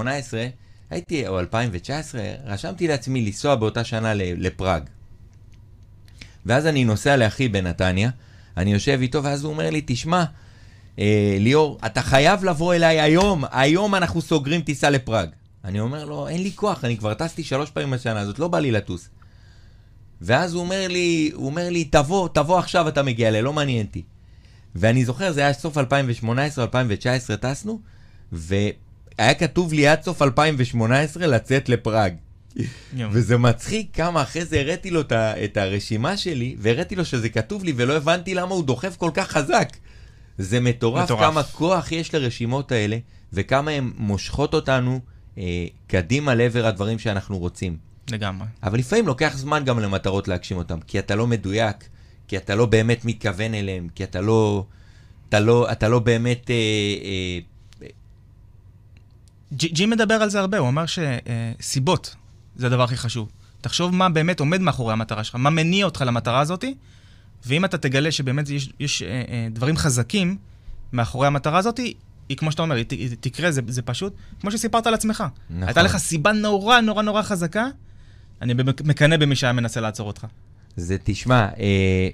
[0.89, 4.83] הייתי, או 2019, רשמתי לעצמי לנסוע באותה שנה לפראג.
[6.45, 8.09] ואז אני נוסע לאחי בנתניה,
[8.57, 10.23] אני יושב איתו, ואז הוא אומר לי, תשמע,
[10.99, 15.29] אה, ליאור, אתה חייב לבוא אליי היום, היום אנחנו סוגרים טיסה לפראג.
[15.63, 18.59] אני אומר לו, אין לי כוח, אני כבר טסתי שלוש פעמים בשנה הזאת, לא בא
[18.59, 19.09] לי לטוס.
[20.21, 23.85] ואז הוא אומר לי, הוא אומר לי, תבוא, תבוא עכשיו אתה מגיע אליי, לא מעניין
[23.85, 24.03] אותי.
[24.75, 27.79] ואני זוכר, זה היה סוף 2018, 2019 טסנו,
[28.31, 32.13] והיה כתוב לי עד סוף 2018 לצאת לפראג.
[33.11, 37.73] וזה מצחיק כמה אחרי זה הראיתי לו את הרשימה שלי, והראיתי לו שזה כתוב לי,
[37.75, 39.69] ולא הבנתי למה הוא דוחף כל כך חזק.
[40.37, 41.19] זה מטורף, מטורף.
[41.19, 42.97] כמה כוח יש לרשימות האלה,
[43.33, 44.99] וכמה הן מושכות אותנו
[45.37, 47.77] אה, קדימה לעבר הדברים שאנחנו רוצים.
[48.09, 48.47] לגמרי.
[48.63, 51.87] אבל לפעמים לוקח זמן גם למטרות להגשים אותם, כי אתה לא מדויק,
[52.27, 54.65] כי אתה לא באמת מתכוון אליהם, כי אתה לא,
[55.29, 56.49] אתה לא, אתה לא באמת...
[56.49, 56.55] אה,
[57.81, 57.87] אה,
[59.53, 62.15] ג'י מדבר על זה הרבה, הוא אמר שסיבות
[62.55, 63.29] זה הדבר הכי חשוב.
[63.61, 66.75] תחשוב מה באמת עומד מאחורי המטרה שלך, מה מניע אותך למטרה הזאתי,
[67.45, 70.37] ואם אתה תגלה שבאמת יש, יש אה, אה, דברים חזקים
[70.93, 71.93] מאחורי המטרה הזאתי,
[72.33, 75.23] היא כמו שאתה אומר, היא, היא תקרה, זה, זה פשוט, כמו שסיפרת על עצמך.
[75.49, 75.63] נכון.
[75.67, 77.67] הייתה לך סיבה נורא נורא נורא חזקה,
[78.41, 80.25] אני מקנא במי שהיה מנסה לעצור אותך.
[80.75, 82.07] זה, תשמע, אה,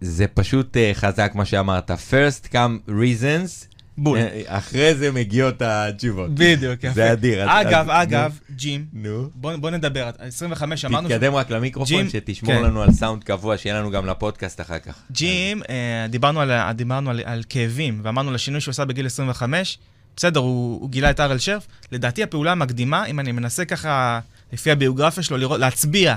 [0.00, 1.90] זה פשוט אה, חזק מה שאמרת.
[1.90, 4.18] first come reasons, בול.
[4.18, 6.34] אה, אחרי זה מגיעות התשובות.
[6.34, 6.94] בדיוק, יפה.
[6.94, 7.60] זה אדיר.
[7.60, 9.28] אגב, אגב, ג'ים, נו.
[9.34, 11.08] בוא, נדבר, 25 אמרנו...
[11.08, 12.62] תתקדם רק למיקרופון, שתשמור כן.
[12.62, 15.02] לנו על סאונד קבוע, שיהיה לנו גם לפודקאסט אחר כך.
[15.12, 19.78] ג'ים, אה, דיברנו, על, כאבים, ואמרנו על השינוי שהוא עשה בגיל 25,
[20.16, 21.66] בסדר, הוא, גילה את ארל שרף.
[21.92, 24.20] לדעתי הפעולה המקדימה, אם אני מנסה ככה,
[24.52, 26.16] לפי הביוגרפיה שלו, להצביע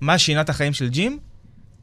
[0.00, 1.18] מה שינה את החיים של ג'ים,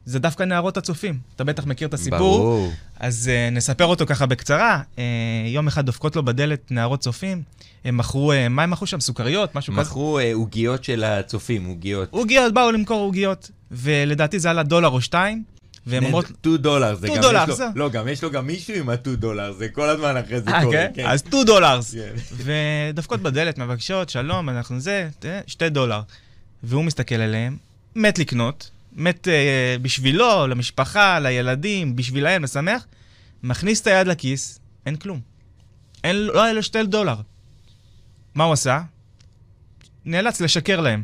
[0.04, 1.18] זה דווקא נערות הצופים.
[1.36, 2.18] אתה בטח מכיר את הסיפור.
[2.18, 2.72] ברור.
[3.00, 4.82] אז uh, נספר אותו ככה בקצרה.
[4.96, 5.00] Uh,
[5.46, 7.42] יום אחד דופקות לו בדלת נערות צופים,
[7.84, 9.00] הם מכרו, uh, מה הם מכרו שם?
[9.00, 9.54] סוכריות?
[9.54, 9.82] משהו כזה?
[9.82, 12.08] מכרו עוגיות של הצופים, עוגיות.
[12.10, 15.42] עוגיות, באו למכור עוגיות, ולדעתי זה עלה דולר או שתיים,
[15.86, 16.26] והן אומרות...
[16.26, 17.66] 2 דולר, זה 2 גם דולר, יש לו.
[17.74, 20.86] לא, גם יש לו גם מישהו עם ה-2 דולר, זה כל הזמן אחרי זה קורה.
[20.94, 21.06] כן?
[21.06, 21.94] אז 2 דולרס.
[21.94, 22.12] כן.
[22.90, 26.00] ודופקות בדלת, מבקשות, שלום, אנחנו זה, ת- שתי דולר.
[26.62, 27.56] והוא מסתכל עליהם,
[27.96, 32.86] מת לקנות, מת אה, בשבילו, למשפחה, לילדים, בשבילהם, משמח,
[33.42, 35.20] מכניס את היד לכיס, אין כלום.
[36.04, 37.16] אין, לא היה לו שתי דולר.
[38.34, 38.80] מה הוא עשה?
[40.04, 41.02] נאלץ לשקר להם.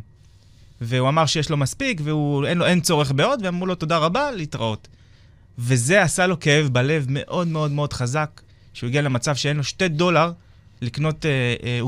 [0.80, 4.88] והוא אמר שיש לו מספיק, ואין לו, אין צורך בעוד, ואמרו לו תודה רבה, להתראות.
[5.58, 8.40] וזה עשה לו כאב בלב מאוד מאוד מאוד חזק,
[8.74, 10.32] שהוא הגיע למצב שאין לו שתי דולר
[10.82, 11.80] לקנות אה, אה,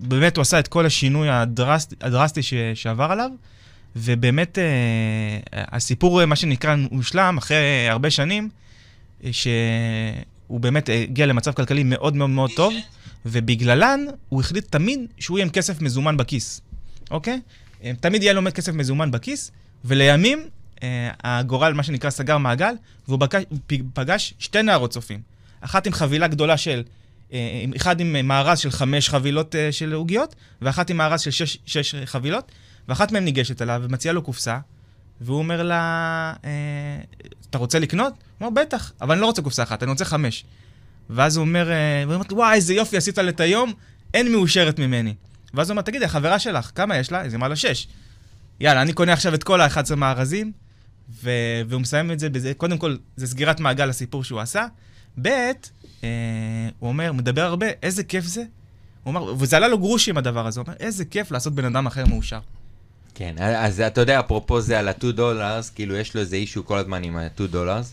[0.00, 3.30] ובאמת הוא עשה את כל השינוי הדרסט, הדרסטי ש, שעבר עליו,
[3.96, 4.64] ובאמת אה,
[5.52, 8.48] הסיפור, אה, מה שנקרא, הושלם אחרי הרבה שנים,
[9.24, 12.74] אה, שהוא באמת הגיע למצב כלכלי מאוד מאוד מאוד טוב,
[13.26, 16.60] ובגללן הוא החליט תמיד שהוא יהיה עם כסף מזומן בכיס,
[17.10, 17.40] אוקיי?
[17.84, 19.50] אה, תמיד יהיה לו כסף מזומן בכיס,
[19.84, 20.48] ולימים
[20.82, 22.74] אה, הגורל, מה שנקרא, סגר מעגל,
[23.08, 23.20] והוא
[23.94, 25.20] פגש שתי נערות צופים.
[25.60, 26.82] אחת עם חבילה גדולה של,
[27.76, 31.58] אחד עם אה, מארז של חמש חבילות אה, של עוגיות, ואחת עם מארז של שש,
[31.66, 32.52] שש חבילות,
[32.88, 34.58] ואחת מהן ניגשת אליו ומציעה לו קופסה,
[35.20, 36.50] והוא אומר לה, אה,
[37.50, 38.12] אתה רוצה לקנות?
[38.38, 40.44] הוא אומר, בטח, אבל אני לא רוצה קופסה אחת, אני רוצה חמש.
[41.10, 43.72] ואז הוא אומר, אה, והיא אומרת וואי, איזה יופי עשית לה את היום,
[44.14, 45.14] אין מאושרת ממני.
[45.54, 47.20] ואז הוא אומר, תגידי, החברה שלך, כמה יש לה?
[47.20, 47.86] אז היא אמרה לה, שש.
[48.60, 50.52] יאללה, אני קונה עכשיו את כל ה-11 מארזים.
[51.68, 54.66] והוא מסיים את זה בזה, קודם כל, זה סגירת מעגל לסיפור שהוא עשה.
[55.22, 55.28] ב',
[56.04, 56.08] אה,
[56.78, 58.42] הוא אומר, מדבר הרבה, איזה כיף זה.
[59.02, 61.86] הוא אמר, וזה עלה לו גרושים הדבר הזה, הוא אומר, איזה כיף לעשות בן אדם
[61.86, 62.38] אחר מאושר.
[63.14, 66.78] כן, אז אתה יודע, אפרופו זה על ה-2 דולרס, כאילו יש לו איזה אישו כל
[66.78, 67.92] הזמן עם ה-2 דולרס,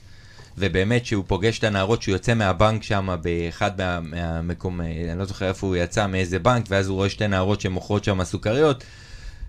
[0.58, 5.26] ובאמת שהוא פוגש את הנערות, שהוא יוצא מהבנק שם באחד מה, מהמקום, אה, אני לא
[5.26, 8.84] זוכר איפה הוא יצא, מאיזה בנק, ואז הוא רואה שתי נערות שמוכרות שם סוכריות,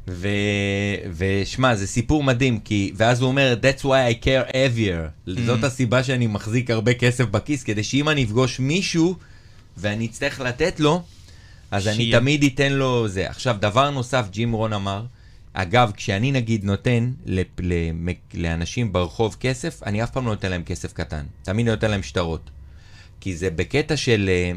[0.09, 0.29] ו...
[1.17, 2.93] ושמע, זה סיפור מדהים, כי...
[2.97, 3.87] ואז הוא אומר, That's why
[4.23, 5.29] I care heavier.
[5.29, 5.41] Mm-hmm.
[5.47, 9.15] זאת הסיבה שאני מחזיק הרבה כסף בכיס, כדי שאם אני אפגוש מישהו,
[9.77, 11.03] ואני אצטרך לתת לו,
[11.71, 12.19] אז אני שיהיה.
[12.21, 13.31] תמיד אתן לו זה.
[13.31, 15.05] עכשיו, דבר נוסף, ג'ים רון אמר,
[15.53, 20.63] אגב, כשאני נגיד נותן לפ- למק- לאנשים ברחוב כסף, אני אף פעם לא נותן להם
[20.63, 21.25] כסף קטן.
[21.43, 22.51] תמיד נותן להם שטרות.
[23.21, 24.53] כי זה בקטע של, אה,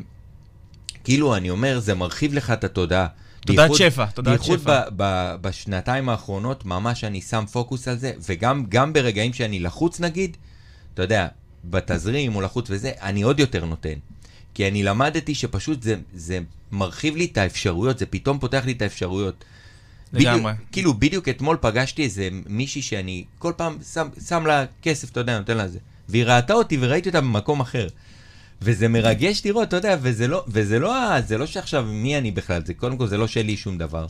[1.03, 3.07] כאילו, אני אומר, זה מרחיב לך את התודעה.
[3.47, 4.89] תודעת בייחוד- שפע, תודעת בייחוד שפע.
[4.89, 9.99] ב- ב- בשנתיים האחרונות, ממש אני שם פוקוס על זה, וגם גם ברגעים שאני לחוץ
[9.99, 10.37] נגיד,
[10.93, 11.27] אתה יודע,
[11.65, 13.93] בתזרים או לחוץ וזה, אני עוד יותר נותן.
[14.53, 16.39] כי אני למדתי שפשוט זה, זה
[16.71, 19.45] מרחיב לי את האפשרויות, זה פתאום פותח לי את האפשרויות.
[20.13, 20.53] לגמרי.
[20.53, 25.19] בדיוק, כאילו, בדיוק אתמול פגשתי איזה מישהי שאני כל פעם שם, שם לה כסף, אתה
[25.19, 25.79] יודע, נותן לה זה.
[26.09, 27.87] והיא ראתה אותי וראיתי אותה במקום אחר.
[28.61, 32.61] וזה מרגש לראות, אתה יודע, וזה לא, וזה לא, זה לא שעכשיו מי אני בכלל,
[32.65, 34.07] זה קודם כל זה לא שלי שום דבר.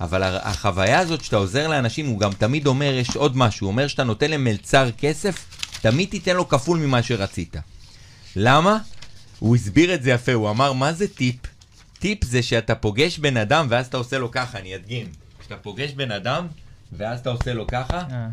[0.00, 3.86] אבל החוויה הזאת שאתה עוזר לאנשים, הוא גם תמיד אומר, יש עוד משהו, הוא אומר
[3.86, 5.46] שאתה נותן למלצר כסף,
[5.80, 7.56] תמיד תיתן לו כפול ממה שרצית.
[8.36, 8.78] למה?
[9.38, 11.36] הוא הסביר את זה יפה, הוא אמר, מה זה טיפ?
[11.98, 15.06] טיפ זה שאתה פוגש בן אדם ואז אתה עושה לו ככה, אני אדגים.
[15.40, 16.46] כשאתה פוגש בן אדם
[16.92, 18.28] ואז אתה עושה לו ככה, אה.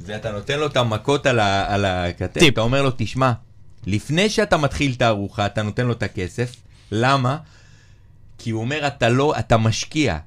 [0.00, 2.52] ואתה נותן לו את המכות על, ה, על הכתף, טיפ.
[2.52, 3.32] אתה אומר לו, תשמע,
[3.86, 6.56] לפני שאתה מתחיל את הארוחה, אתה נותן לו את הכסף.
[6.92, 7.36] למה?
[8.38, 10.18] כי הוא אומר, אתה לא, אתה משקיע.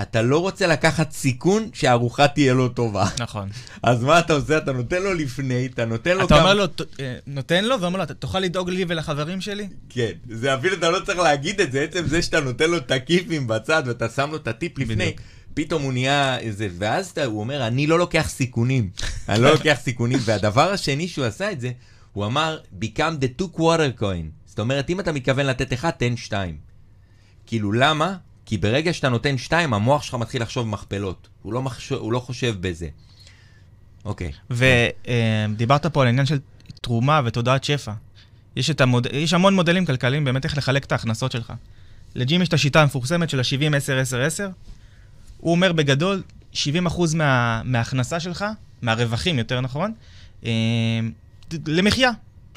[0.00, 3.06] אתה לא רוצה לקחת סיכון שהארוחה תהיה לא טובה.
[3.18, 3.48] נכון.
[3.82, 4.58] אז מה אתה עושה?
[4.58, 7.80] אתה נותן לו לפני, אתה נותן לו אתה כמה- אומר לו, "ת- אה, נותן לו,
[7.80, 9.68] ואומר לו, "אתה תוכל לדאוג לי ולחברים שלי?
[9.88, 12.90] כן, זה אפילו אתה לא צריך להגיד את זה, עצם זה שאתה נותן לו את
[12.90, 15.20] הכיפים בצד ואתה שם לו את הטיפ לפני, בדיוק.
[15.54, 18.90] פתאום הוא נהיה איזה, ואז אתה, הוא אומר, אני לא לוקח סיכונים,
[19.28, 21.70] אני לא לוקח סיכונים, והדבר השני שהוא עשה את זה,
[22.12, 26.16] הוא אמר, become the two quarter coin, זאת אומרת, אם אתה מתכוון לתת אחד, תן
[26.16, 26.56] שתיים.
[27.46, 28.16] כאילו, למה?
[28.46, 32.18] כי ברגע שאתה נותן שתיים, המוח שלך מתחיל לחשוב במכפלות, הוא לא, מחשוב, הוא לא
[32.18, 32.88] חושב בזה.
[34.04, 34.32] אוקיי.
[34.50, 36.38] ודיברת פה על העניין של
[36.80, 37.92] תרומה ותודעת שפע.
[38.56, 39.06] יש, המוד...
[39.12, 41.52] יש המון מודלים כלכליים באמת איך לחלק את ההכנסות שלך.
[42.14, 44.42] לג'ים יש את השיטה המפורסמת של ה-70-10-10-10.
[45.38, 46.22] הוא אומר בגדול,
[46.54, 46.56] 70%
[47.16, 47.62] מה...
[47.64, 48.44] מההכנסה שלך,
[48.82, 49.92] מהרווחים יותר נכון,
[50.44, 50.50] אה,
[51.66, 52.10] למחיה.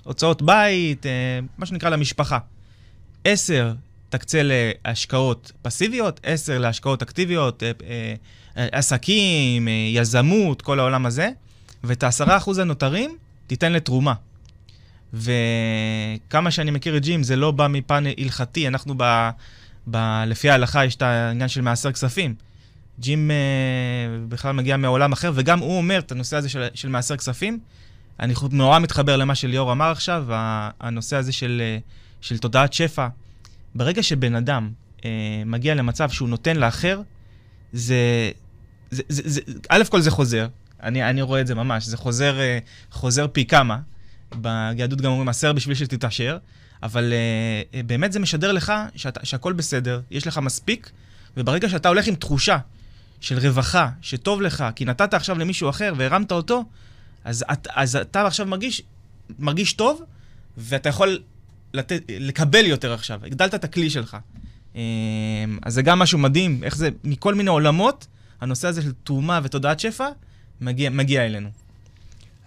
[0.03, 2.37] הוצאות בית, אה, מה שנקרא למשפחה.
[3.23, 3.73] 10
[4.09, 7.71] תקצה להשקעות פסיביות, 10 להשקעות אקטיביות, אה,
[8.57, 11.29] אה, עסקים, יזמות, כל העולם הזה,
[11.83, 14.13] ואת ה-10% הנותרים תיתן לתרומה.
[15.13, 19.29] וכמה שאני מכיר את ג'ים, זה לא בא מפן הלכתי, אנחנו ב,
[19.87, 22.35] ב, לפי ההלכה יש את העניין של מעשר כספים.
[22.99, 23.35] ג'ים אה,
[24.29, 27.59] בכלל מגיע מעולם אחר, וגם הוא אומר את הנושא הזה של, של מעשר כספים.
[28.19, 30.25] אני נורא מתחבר למה שליאור אמר עכשיו,
[30.79, 31.77] הנושא הזה של, אה,
[32.21, 33.07] של תודעת שפע.
[33.75, 34.71] ברגע שבן אדם
[35.05, 35.09] אה,
[35.45, 37.01] מגיע למצב שהוא נותן לאחר,
[37.73, 38.31] זה,
[38.91, 40.47] זה, זה, זה, א' כל זה חוזר,
[40.83, 42.59] אני, אני רואה את זה ממש, זה חוזר, אה,
[42.91, 43.79] חוזר פי כמה.
[44.35, 46.37] ביהדות גם אומרים עשר בשביל שתתעשר,
[46.83, 50.89] אבל אה, אה, באמת זה משדר לך שאת, שהכל בסדר, יש לך מספיק,
[51.37, 52.57] וברגע שאתה הולך עם תחושה
[53.21, 56.63] של רווחה, שטוב לך, כי נתת עכשיו למישהו אחר והרמת אותו,
[57.23, 58.81] אז, את, אז אתה עכשיו מרגיש,
[59.39, 60.01] מרגיש טוב,
[60.57, 61.19] ואתה יכול
[61.73, 64.17] לתת, לקבל יותר עכשיו, הגדלת את הכלי שלך.
[64.75, 64.81] אה,
[65.61, 68.07] אז זה גם משהו מדהים, איך זה, מכל מיני עולמות,
[68.41, 70.09] הנושא הזה של תרומה ותודעת שפע,
[70.61, 71.49] מגיע, מגיע אלינו.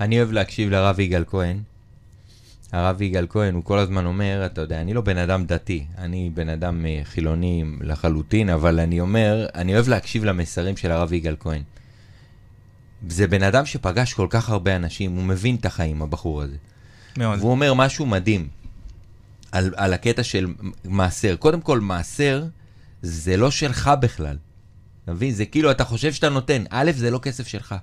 [0.01, 1.61] אני אוהב להקשיב לרב יגאל כהן.
[2.73, 6.31] הרב יגאל כהן, הוא כל הזמן אומר, אתה יודע, אני לא בן אדם דתי, אני
[6.35, 11.37] בן אדם אה, חילוני לחלוטין, אבל אני אומר, אני אוהב להקשיב למסרים של הרב יגאל
[11.41, 11.63] כהן.
[13.09, 16.57] זה בן אדם שפגש כל כך הרבה אנשים, הוא מבין את החיים, הבחור הזה.
[17.17, 17.39] מאוד.
[17.39, 18.49] והוא אומר משהו מדהים
[19.53, 20.47] על, על הקטע של
[20.85, 21.37] מעשר.
[21.37, 22.45] קודם כל, מעשר
[23.03, 24.37] זה לא שלך בכלל.
[25.05, 25.35] אתה מבין?
[25.35, 26.65] זה כאילו, אתה חושב שאתה נותן.
[26.71, 27.75] א', זה לא כסף שלך.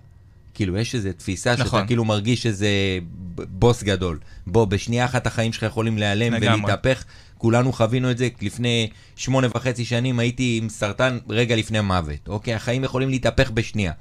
[0.54, 1.66] כאילו, יש איזו תפיסה נכון.
[1.66, 4.20] שאתה כאילו מרגיש ב- בוס גדול.
[4.48, 6.34] בוא, בשנייה אחת החיים שלך יכולים להיעלם.
[6.42, 7.04] ולהתהפך.
[7.38, 12.28] כולנו חווינו את זה לפני שמונה וחצי שנים, הייתי עם סרטן רגע לפני המוות.
[12.28, 12.54] אוקיי?
[12.54, 13.92] החיים יכולים להתהפך בשנייה.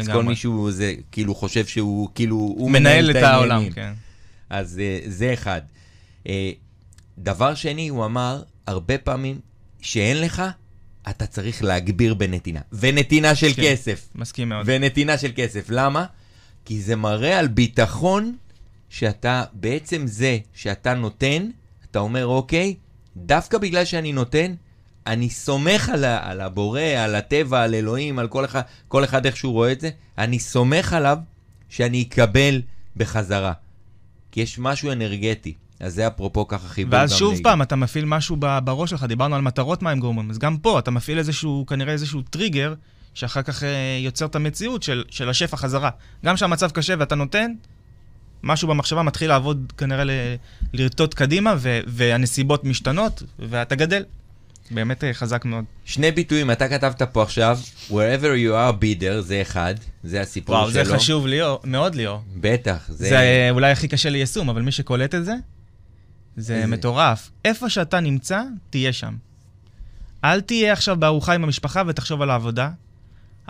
[0.00, 0.22] אז כל.
[0.22, 3.72] מישהו זה, כאילו חושב שהוא, כאילו, הוא מנהל את העולם, העניינים.
[3.72, 3.92] כן.
[4.50, 5.60] אז uh, זה אחד.
[6.24, 6.28] Uh,
[7.18, 9.40] דבר שני, הוא אמר, הרבה פעמים
[9.80, 10.42] שאין לך,
[11.10, 12.60] אתה צריך להגביר בנתינה.
[12.72, 13.62] ונתינה של כן.
[13.62, 14.08] כסף.
[14.14, 14.62] מסכים מאוד.
[14.66, 15.66] ונתינה של כסף.
[15.68, 16.06] למה?
[16.64, 18.36] כי זה מראה על ביטחון
[18.88, 21.50] שאתה, בעצם זה שאתה נותן,
[21.90, 22.74] אתה אומר, אוקיי,
[23.16, 24.54] דווקא בגלל שאני נותן,
[25.06, 29.26] אני סומך על, ה, על הבורא, על הטבע, על אלוהים, על כל אחד, כל אחד
[29.26, 31.18] איך שהוא רואה את זה, אני סומך עליו
[31.68, 32.62] שאני אקבל
[32.96, 33.52] בחזרה.
[34.32, 35.54] כי יש משהו אנרגטי.
[35.80, 37.44] אז זה אפרופו ככה חיבור ואז גם שוב ליגאל.
[37.44, 40.78] פעם, אתה מפעיל משהו בראש שלך, דיברנו על מטרות מה הם גורמים, אז גם פה
[40.78, 42.74] אתה מפעיל איזשהו, כנראה איזשהו טריגר,
[43.14, 45.90] שאחר כך אה, יוצר את המציאות של, של השפע חזרה.
[46.24, 47.52] גם כשהמצב קשה ואתה נותן,
[48.42, 50.10] משהו במחשבה מתחיל לעבוד כנראה ל-
[50.72, 54.04] לרטוט קדימה, ו- והנסיבות משתנות, ואתה גדל.
[54.70, 55.64] באמת אה, חזק מאוד.
[55.84, 57.58] שני ביטויים, אתה כתבת פה עכשיו,
[57.90, 59.74] wherever you are bidder, זה אחד,
[60.04, 60.84] זה הסיפור וואו, שלו.
[60.84, 62.22] זה חשוב ליאור, מאוד ליאור.
[62.36, 63.08] בטח, זה...
[63.08, 65.34] זה אה, אולי הכי קשה ליישום, אבל מי שקולט את זה,
[66.36, 67.30] זה איזה- מטורף.
[67.44, 69.14] איפה שאתה נמצא, תהיה שם.
[70.24, 72.70] אל תהיה עכשיו בארוחה עם המשפחה ותחשוב על העבודה.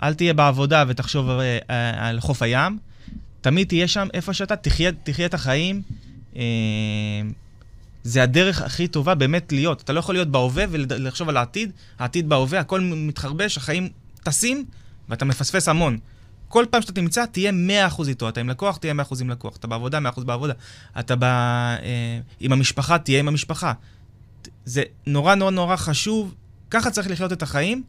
[0.03, 2.77] אל תהיה בעבודה ותחשוב אה, אה, על חוף הים.
[3.41, 5.81] תמיד תהיה שם איפה שאתה, תחיה, תחיה את החיים.
[6.35, 6.41] אה,
[8.07, 9.81] זה הדרך הכי טובה באמת להיות.
[9.81, 11.71] אתה לא יכול להיות בהווה ולחשוב על העתיד.
[11.99, 13.89] העתיד בהווה, הכל מתחרבש, החיים
[14.23, 14.65] טסים,
[15.09, 15.97] ואתה מפספס המון.
[16.47, 17.51] כל פעם שאתה תמצא, תהיה
[17.89, 18.29] 100% איתו.
[18.29, 19.57] אתה עם לקוח, תהיה 100% עם לקוח.
[19.57, 20.53] אתה בעבודה, 100% בעבודה.
[20.99, 21.27] אתה בא,
[21.81, 23.73] אה, עם המשפחה, תהיה עם המשפחה.
[24.65, 26.35] זה נורא נורא נורא חשוב.
[26.69, 27.83] ככה צריך לחיות את החיים,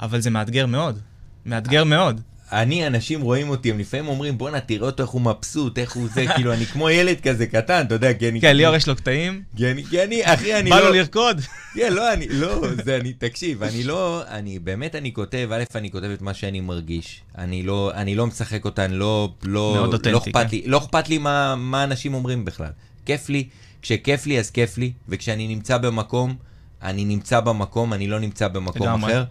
[0.00, 0.98] אבל זה מאתגר מאוד.
[1.46, 2.20] מאתגר מאוד.
[2.52, 6.08] אני, אנשים רואים אותי, הם לפעמים אומרים, בואנה, תראה אותו איך הוא מבסוט, איך הוא
[6.14, 8.40] זה, כאילו, אני כמו ילד כזה קטן, אתה יודע, כי אני...
[8.40, 9.42] כן, ליאור יש לו קטעים.
[9.56, 10.88] כי אני, כי אני, אחי, אני בא לא...
[10.88, 11.40] לו לרקוד.
[11.74, 15.90] כן, לא, אני, לא, זה, אני, תקשיב, אני לא, אני, באמת אני כותב, א', אני
[15.90, 17.20] כותב את מה שאני מרגיש.
[17.38, 20.46] אני לא, אני לא משחק אותה, אני לא, לא, מאוד אותנטי, לא אכפת כן.
[20.50, 22.70] לי, לא אכפת לי מה, מה אנשים אומרים בכלל.
[23.06, 23.48] כיף לי,
[23.82, 26.36] כשכיף לי אז כיף לי, וכשאני נמצא במקום,
[26.82, 29.04] אני נמצא במקום, אני לא נמצא במקום.
[29.04, 29.24] אחר.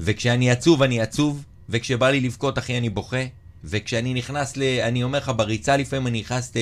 [0.00, 3.24] וכשאני עצוב, אני עצוב, וכשבא לי לבכות, אחי, אני בוכה.
[3.64, 4.62] וכשאני נכנס ל...
[4.62, 6.52] אני אומר לך, בריצה לפעמים אני נכנס.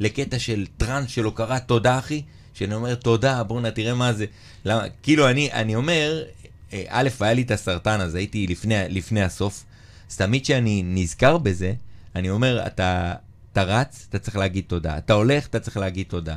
[0.00, 2.22] לקטע של טראנס של הוקרת תודה, אחי.
[2.54, 4.26] שאני אומר, תודה, בואנה, תראה מה זה.
[4.64, 4.84] למה?
[5.02, 6.22] כאילו, אני, אני אומר,
[6.72, 9.64] אה, א', היה לי את הסרטן, אז הייתי לפני, לפני הסוף.
[10.10, 11.72] אז תמיד כשאני נזכר בזה,
[12.14, 13.14] אני אומר, אתה,
[13.52, 14.98] אתה רץ, אתה צריך להגיד תודה.
[14.98, 16.36] אתה הולך, אתה צריך להגיד תודה.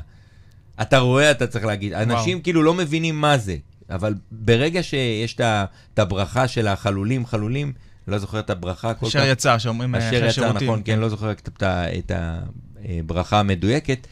[0.81, 1.93] אתה רואה, אתה צריך להגיד.
[1.93, 3.57] אנשים כאילו לא מבינים מה זה,
[3.89, 5.35] אבל ברגע שיש
[5.93, 7.73] את הברכה של החלולים, חלולים,
[8.07, 9.15] לא זוכר את הברכה כל כך.
[9.15, 10.67] אשר יצא, שאומרים אה, אשר אחרי יצא, שירותים.
[10.67, 12.11] נכון, כן, לא זוכר את
[12.99, 14.07] הברכה המדויקת,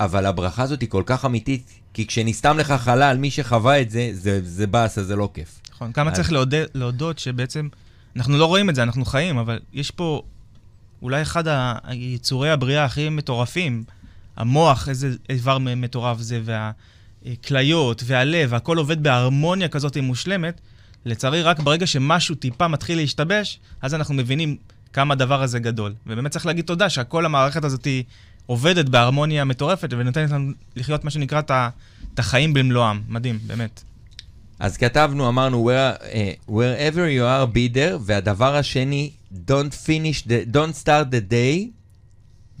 [0.00, 4.10] אבל הברכה הזאת היא כל כך אמיתית, כי כשנסתם לך חלל, מי שחווה את זה,
[4.12, 5.60] זה, זה באסה, זה לא כיף.
[5.74, 7.68] נכון, כמה אז- צריך להודות, להודות שבעצם,
[8.16, 10.22] אנחנו לא רואים את זה, אנחנו חיים, אבל יש פה
[11.02, 11.44] אולי אחד
[11.84, 13.84] היצורי הבריאה הכי מטורפים.
[14.36, 16.40] המוח, איזה איבר מטורף זה,
[17.24, 20.60] והכליות, והלב, הכל עובד בהרמוניה כזאת מושלמת.
[21.04, 24.56] לצערי, רק ברגע שמשהו טיפה מתחיל להשתבש, אז אנחנו מבינים
[24.92, 25.94] כמה הדבר הזה גדול.
[26.06, 27.86] ובאמת צריך להגיד תודה שכל המערכת הזאת
[28.46, 31.40] עובדת בהרמוניה מטורפת, ונותנת לנו לחיות מה שנקרא
[32.14, 33.00] את החיים במלואם.
[33.08, 33.82] מדהים, באמת.
[34.58, 40.54] אז כתבנו, אמרנו, where, uh, wherever you are, be there, והדבר השני, don't finish, the,
[40.54, 41.70] don't start the day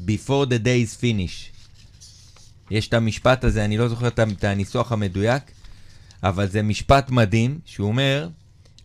[0.06, 1.50] before the day is finished.
[2.70, 5.42] יש את המשפט הזה, אני לא זוכר את הניסוח המדויק,
[6.22, 8.28] אבל זה משפט מדהים, שהוא אומר,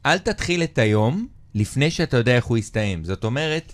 [0.05, 3.03] אל תתחיל את היום לפני שאתה יודע איך הוא יסתיים.
[3.03, 3.73] זאת אומרת,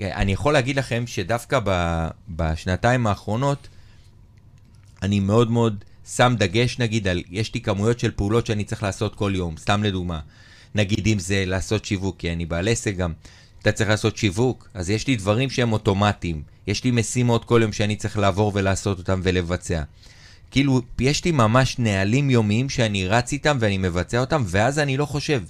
[0.00, 3.68] אני יכול להגיד לכם שדווקא ב, בשנתיים האחרונות,
[5.02, 5.84] אני מאוד מאוד
[6.16, 9.82] שם דגש, נגיד, על, יש לי כמויות של פעולות שאני צריך לעשות כל יום, סתם
[9.82, 10.20] לדוגמה.
[10.74, 13.12] נגיד אם זה לעשות שיווק, כי אני בעל עסק גם,
[13.62, 16.42] אתה צריך לעשות שיווק, אז יש לי דברים שהם אוטומטיים.
[16.66, 19.82] יש לי משימות כל יום שאני צריך לעבור ולעשות אותם ולבצע.
[20.50, 25.06] כאילו, יש לי ממש נהלים יומיים שאני רץ איתם ואני מבצע אותם, ואז אני לא
[25.06, 25.42] חושב.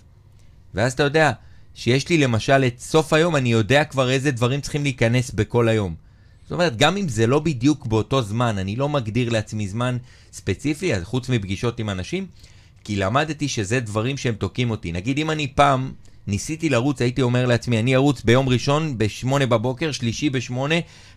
[0.75, 1.33] ואז אתה יודע,
[1.75, 5.95] שיש לי למשל את סוף היום, אני יודע כבר איזה דברים צריכים להיכנס בכל היום.
[6.43, 9.97] זאת אומרת, גם אם זה לא בדיוק באותו זמן, אני לא מגדיר לעצמי זמן
[10.33, 12.27] ספציפי, אז חוץ מפגישות עם אנשים,
[12.85, 14.93] כי למדתי שזה דברים שהם תוקעים אותי.
[14.93, 15.93] נגיד, אם אני פעם
[16.27, 20.55] ניסיתי לרוץ, הייתי אומר לעצמי, אני ארוץ ביום ראשון ב-8 בבוקר, שלישי ב-8,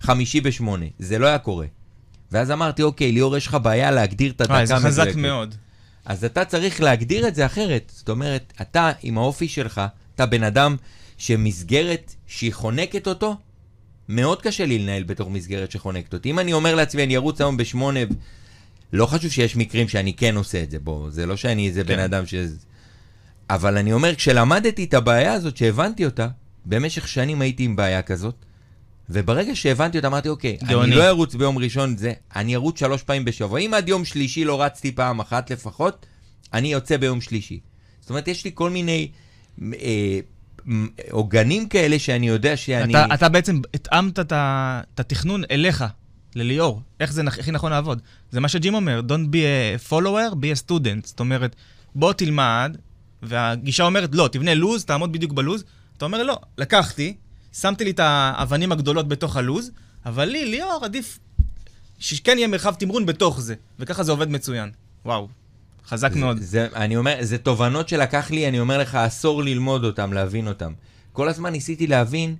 [0.02, 0.64] חמישי ב-8.
[1.00, 1.66] זה לא היה קורה.
[2.34, 5.56] ואז אמרתי, אוקיי, ליאור, יש לך בעיה להגדיר את הדקה וואי, זה חזק המדויקת." מאוד.
[6.06, 7.92] אז אתה צריך להגדיר את זה אחרת.
[7.96, 9.82] זאת אומרת, אתה עם האופי שלך,
[10.16, 10.76] אתה בן אדם
[11.18, 13.38] שמסגרת שהיא חונקת אותו,
[14.10, 16.30] מאוד קשה לי לנהל בתוך מסגרת שחונקת אותי.
[16.30, 18.00] אם אני אומר לעצמי, אני ארוץ היום בשמונה,
[18.94, 21.96] לא חשוב שיש מקרים שאני כן עושה את זה, בוא, זה לא שאני איזה בן
[21.96, 22.00] כן.
[22.00, 22.34] אדם ש...
[23.50, 26.28] אבל אני אומר, כשלמדתי את הבעיה הזאת, שהבנתי אותה,
[26.66, 28.36] במשך שנים הייתי עם בעיה כזאת,
[29.10, 30.88] וברגע שהבנתי אותה, אמרתי, אוקיי, גאוני.
[30.88, 33.60] אני לא ארוץ ביום ראשון זה, אני ארוץ שלוש פעמים בשבוע.
[33.60, 36.06] אם עד יום שלישי לא רצתי פעם אחת לפחות,
[36.54, 37.60] אני יוצא ביום שלישי.
[38.02, 39.12] זאת אומרת, יש לי כל מיני
[39.64, 40.20] אה,
[41.12, 42.94] עוגנים כאלה שאני יודע שאני...
[42.94, 45.84] אתה, אתה בעצם התאמת את התכנון אליך,
[46.36, 46.82] לליאור.
[47.00, 48.02] איך זה הכי נכון לעבוד.
[48.32, 49.38] זה מה שג'ים אומר, Don't be
[49.86, 51.08] a follower, be a student.
[51.08, 51.56] זאת אומרת,
[51.96, 52.78] בוא תלמד,
[53.24, 55.64] והגישה אומרת, לא, תבנה לוז, תעמוד בדיוק בלוז.
[55.98, 57.16] אתה אומר, לא, לקחתי,
[57.54, 59.72] שמתי לי את האבנים הגדולות בתוך הלוז,
[60.06, 61.20] אבל לי, ליאור, עדיף
[62.00, 63.56] שכן יהיה מרחב תמרון בתוך זה.
[63.80, 64.72] וככה זה עובד מצוין.
[65.06, 65.28] וואו,
[65.88, 66.38] חזק מאוד.
[66.38, 70.48] זה, זה, אני אומר, זה תובנות שלקח לי, אני אומר לך, עשור ללמוד אותם, להבין
[70.48, 70.74] אותם.
[71.14, 72.36] כל הזמן ניסיתי להבין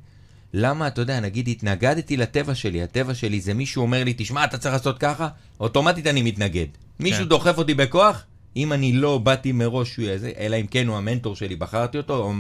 [0.54, 4.58] למה, אתה יודע, נגיד התנגדתי לטבע שלי, הטבע שלי זה מישהו אומר לי, תשמע, אתה
[4.58, 5.28] צריך לעשות ככה,
[5.60, 6.66] אוטומטית אני מתנגד.
[7.00, 7.30] מישהו כן.
[7.30, 8.24] דוחף אותי בכוח,
[8.56, 10.06] אם אני לא באתי מראש שהוא
[10.38, 12.34] אלא אם כן הוא המנטור שלי, בחרתי אותו, או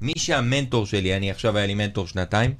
[0.00, 2.54] מי שהמנטור שלי, אני עכשיו היה לי מנטור שנתיים,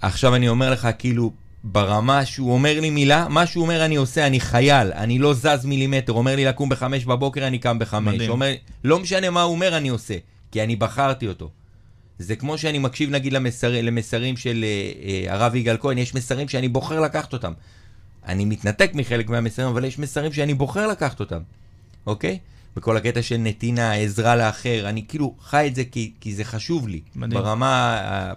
[0.00, 1.32] עכשיו אני אומר לך, כאילו,
[1.64, 5.64] ברמה שהוא אומר לי מילה, מה שהוא אומר אני עושה, אני חייל, אני לא זז
[5.64, 8.14] מילימטר, אומר לי לקום בחמש בבוקר, אני קם בחמש.
[8.14, 8.30] מדהים.
[8.30, 8.52] אומר,
[8.84, 10.14] לא משנה מה הוא אומר, אני עושה,
[10.52, 11.50] כי אני בחרתי אותו.
[12.18, 16.48] זה כמו שאני מקשיב נגיד למסר, למסרים של אה, אה, הרב יגאל כהן, יש מסרים
[16.48, 17.52] שאני בוחר לקחת אותם.
[18.26, 21.40] אני מתנתק מחלק מהמסרים, אבל יש מסרים שאני בוחר לקחת אותם,
[22.06, 22.38] אוקיי?
[22.76, 26.88] בכל הקטע של נתינה, עזרה לאחר, אני כאילו חי את זה כי, כי זה חשוב
[26.88, 27.00] לי.
[27.16, 27.42] מדהים.
[27.42, 27.96] ברמה...
[28.00, 28.32] ה-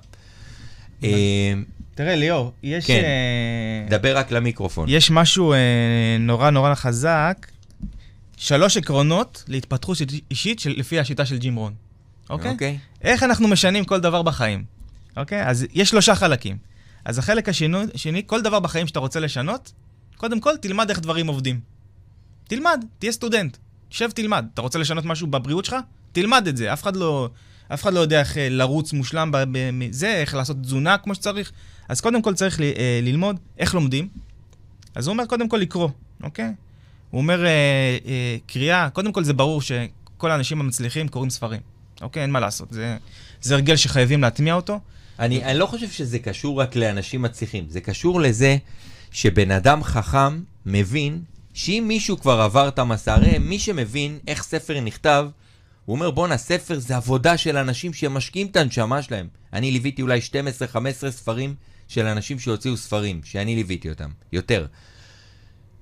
[1.04, 1.54] אה,
[1.96, 2.88] תראה, ליאור, יש...
[2.88, 3.02] כן.
[3.04, 4.86] אה, דבר רק למיקרופון.
[4.90, 5.58] יש משהו אה,
[6.20, 7.48] נורא נורא חזק,
[8.38, 9.98] שלוש עקרונות להתפתחות
[10.32, 11.74] אישית של, לפי השיטה של ג'ים רון.
[12.30, 12.52] אוקיי?
[12.52, 12.78] אוקיי.
[13.02, 14.64] איך אנחנו משנים כל דבר בחיים,
[15.18, 15.46] אוקיי?
[15.48, 16.58] אז יש שלושה חלקים.
[17.06, 19.72] אז החלק השני, שני, כל דבר בחיים שאתה רוצה לשנות,
[20.18, 21.60] קודם כל תלמד איך דברים עובדים.
[22.56, 23.58] תלמד, תהיה סטודנט.
[23.90, 24.46] שב תלמד.
[24.54, 25.76] אתה רוצה לשנות משהו בבריאות שלך?
[26.12, 26.74] תלמד את זה.
[26.74, 27.30] אף אחד לא,
[27.74, 31.52] אף אחד לא יודע איך אה, לרוץ מושלם בזה, איך לעשות תזונה כמו שצריך.
[31.90, 34.08] אז קודם כל צריך ל, אה, ללמוד איך לומדים.
[34.96, 35.90] אז הוא אומר קודם כל לקרוא,
[36.24, 36.54] אוקיי?
[37.10, 37.50] הוא אומר אה,
[38.06, 41.62] אה, קריאה, קודם כל זה ברור שכל האנשים המצליחים קוראים ספרים,
[42.02, 42.22] אוקיי?
[42.22, 42.68] אין מה לעשות.
[42.72, 42.98] זה,
[43.42, 44.80] זה הרגל שחייבים להטמיע אותו.
[45.20, 48.58] אני, אני לא חושב שזה קשור רק לאנשים מצליחים, זה קשור לזה
[49.12, 51.22] שבן אדם חכם מבין
[51.54, 55.28] שאם מישהו כבר עבר את המסע, הרי מי שמבין איך ספר נכתב,
[55.86, 59.28] הוא אומר בואנה, ספר זה עבודה של אנשים שמשקיעים את הנשמה שלהם.
[59.54, 60.20] אני ליוויתי אולי
[61.10, 61.56] 12-15 ספרים
[61.88, 64.66] של אנשים שהוציאו ספרים, שאני ליוויתי אותם, יותר.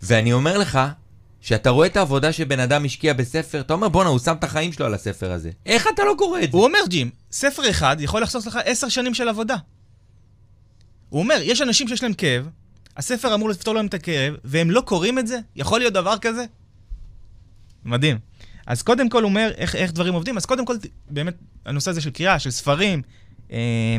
[0.01, 0.79] ואני אומר לך,
[1.41, 4.73] שאתה רואה את העבודה שבן אדם השקיע בספר, אתה אומר בואנה, הוא שם את החיים
[4.73, 5.51] שלו על הספר הזה.
[5.65, 6.57] איך אתה לא קורא את זה?
[6.57, 9.55] הוא אומר, ג'ים, ספר אחד יכול לחסוך לך עשר שנים של עבודה.
[11.09, 12.49] הוא אומר, יש אנשים שיש להם כאב,
[12.97, 15.39] הספר אמור לפתור להם את הכאב, והם לא קוראים את זה?
[15.55, 16.45] יכול להיות דבר כזה?
[17.85, 18.17] מדהים.
[18.65, 20.75] אז קודם כל הוא אומר איך, איך דברים עובדים, אז קודם כל
[21.09, 21.35] באמת
[21.65, 23.01] הנושא הזה של קריאה, של ספרים,
[23.51, 23.97] אה,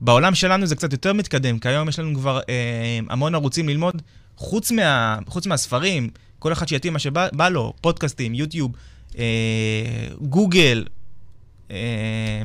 [0.00, 4.02] בעולם שלנו זה קצת יותר מתקדם, כי היום יש לנו כבר אה, המון ערוצים ללמוד,
[4.36, 8.72] חוץ, מה, חוץ מהספרים, כל אחד שיתאים מה שבא לו, פודקאסטים, יוטיוב,
[9.18, 9.24] אה,
[10.20, 10.84] גוגל,
[11.70, 12.42] אה,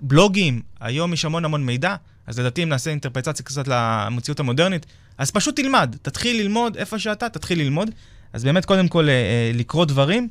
[0.00, 1.96] בלוגים, היום יש המון המון מידע,
[2.26, 4.86] אז לדעתי אם נעשה אינטרפרטציה קצת למציאות המודרנית,
[5.18, 7.90] אז פשוט תלמד, תתחיל ללמוד איפה שאתה, תתחיל ללמוד.
[8.32, 10.28] אז באמת קודם כל אה, אה לקרוא דברים.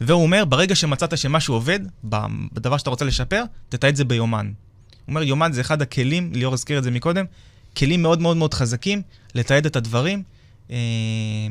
[0.00, 1.80] והוא אומר, ברגע שמצאת שמשהו עובד,
[2.52, 4.46] בדבר שאתה רוצה לשפר, תתעד זה ביומן.
[4.46, 4.54] הוא
[5.08, 7.24] אומר, יומן זה אחד הכלים, ליאור הזכיר את זה מקודם,
[7.76, 9.02] כלים מאוד מאוד מאוד חזקים
[9.34, 10.22] לתעד את הדברים.
[10.70, 10.76] אה,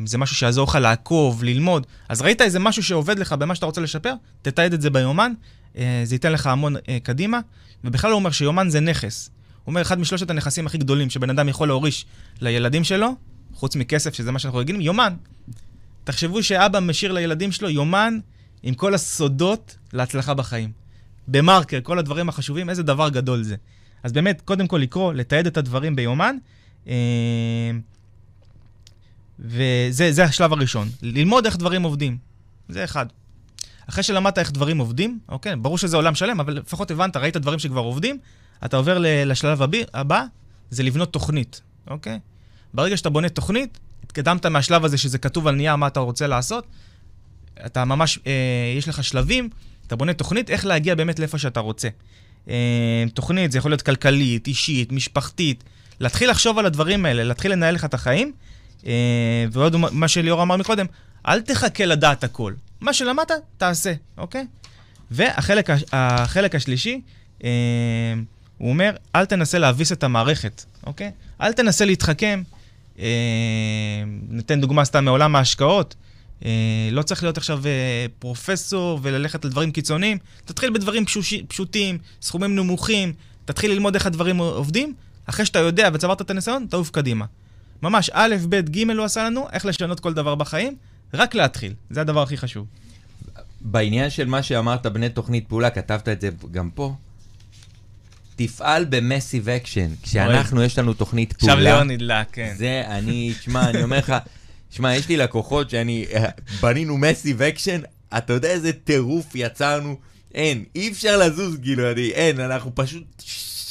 [0.06, 1.86] זה משהו שיעזור לך לעקוב, ללמוד.
[2.10, 5.34] אז ראית איזה משהו שעובד לך במה שאתה רוצה לשפר, תתעד את זה ביומן,
[6.04, 7.40] זה ייתן לך המון אה, קדימה.
[7.84, 9.30] ובכלל הוא אומר שיומן זה נכס.
[9.64, 12.06] הוא אומר, אחד משלושת הנכסים הכי גדולים שבן אדם יכול להוריש
[12.42, 13.16] לילדים שלו,
[13.54, 15.14] חוץ מכסף, שזה מה שאנחנו רגילים, יומן.
[16.04, 18.20] תחשבו שאבא משאיר לילדים שלו יומן
[18.64, 20.72] עם כל הסודות להצלחה בחיים.
[21.28, 23.56] במרקר, כל הדברים החשובים, איזה דבר גדול זה.
[24.04, 26.36] אז באמת, קודם כל לקרוא, לתעד את הדברים ביומן,
[26.88, 26.94] אה,
[29.40, 30.90] וזה השלב הראשון.
[31.02, 32.18] ללמוד איך דברים עובדים.
[32.70, 33.06] זה אחד.
[33.90, 37.60] אחרי שלמדת איך דברים עובדים, אוקיי, ברור שזה עולם שלם, אבל לפחות הבנת, ראית דברים
[37.60, 38.18] שכבר עובדים,
[38.66, 39.62] אתה עובר לשלב
[39.94, 40.24] הבא,
[40.70, 42.20] זה לבנות תוכנית, אוקיי?
[42.74, 46.68] ברגע שאתה בונה תוכנית, התקדמת מהשלב הזה שזה כתוב על נייר מה אתה רוצה לעשות,
[47.66, 48.34] אתה ממש, אה,
[48.78, 49.50] יש לך שלבים,
[49.88, 51.88] אתה בונה תוכנית איך להגיע באמת לאיפה שאתה רוצה.
[52.50, 55.64] אה, תוכנית, זה יכול להיות כלכלית, אישית, משפחתית,
[56.00, 58.34] להתחיל לחשוב על הדברים האלה, להתחיל לנהל לך את החיים.
[58.86, 60.86] אה, ועוד מה שליאור אמר מקודם,
[61.28, 62.54] אל תחכה לדעת הכל.
[62.82, 64.48] מה שלמדת, תעשה, אוקיי?
[65.12, 67.02] והחלק החלק השלישי,
[67.44, 67.50] אה,
[68.58, 71.12] הוא אומר, אל תנסה להביס את המערכת, אוקיי?
[71.42, 72.44] אל תנסה להתחכם.
[73.00, 75.96] אה, ניתן דוגמה סתם מעולם ההשקעות.
[76.46, 80.18] אה, לא צריך להיות עכשיו אה, פרופסור וללכת לדברים קיצוניים.
[80.46, 83.14] תתחיל בדברים פשוש, פשוטים, סכומים נמוכים,
[83.46, 84.94] תתחיל ללמוד איך הדברים עובדים.
[85.26, 87.26] אחרי שאתה יודע וצברת את הניסיון, תעוף קדימה.
[87.82, 90.76] ממש א', ב', ג' הוא עשה לנו, איך לשנות כל דבר בחיים,
[91.14, 91.74] רק להתחיל.
[91.90, 92.66] זה הדבר הכי חשוב.
[93.62, 96.96] בעניין של מה שאמרת, בני תוכנית פעולה, כתבת את זה גם פה.
[98.36, 99.90] תפעל ב massive action.
[100.04, 101.54] כשאנחנו, יש לנו תוכנית פעולה.
[101.54, 102.54] עכשיו ליאור נדלק, כן.
[102.58, 104.14] זה, אני, תשמע, אני אומר לך,
[104.70, 106.06] תשמע, יש לי לקוחות שאני,
[106.62, 107.82] בנינו massive action,
[108.18, 109.98] אתה יודע איזה טירוף יצרנו?
[110.36, 113.04] אין, אי אפשר לזוז, כאילו, אני, אין, אנחנו פשוט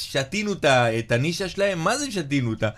[0.09, 0.53] שתינו
[0.99, 2.69] את הנישה שלהם, מה זה שתינו אותה?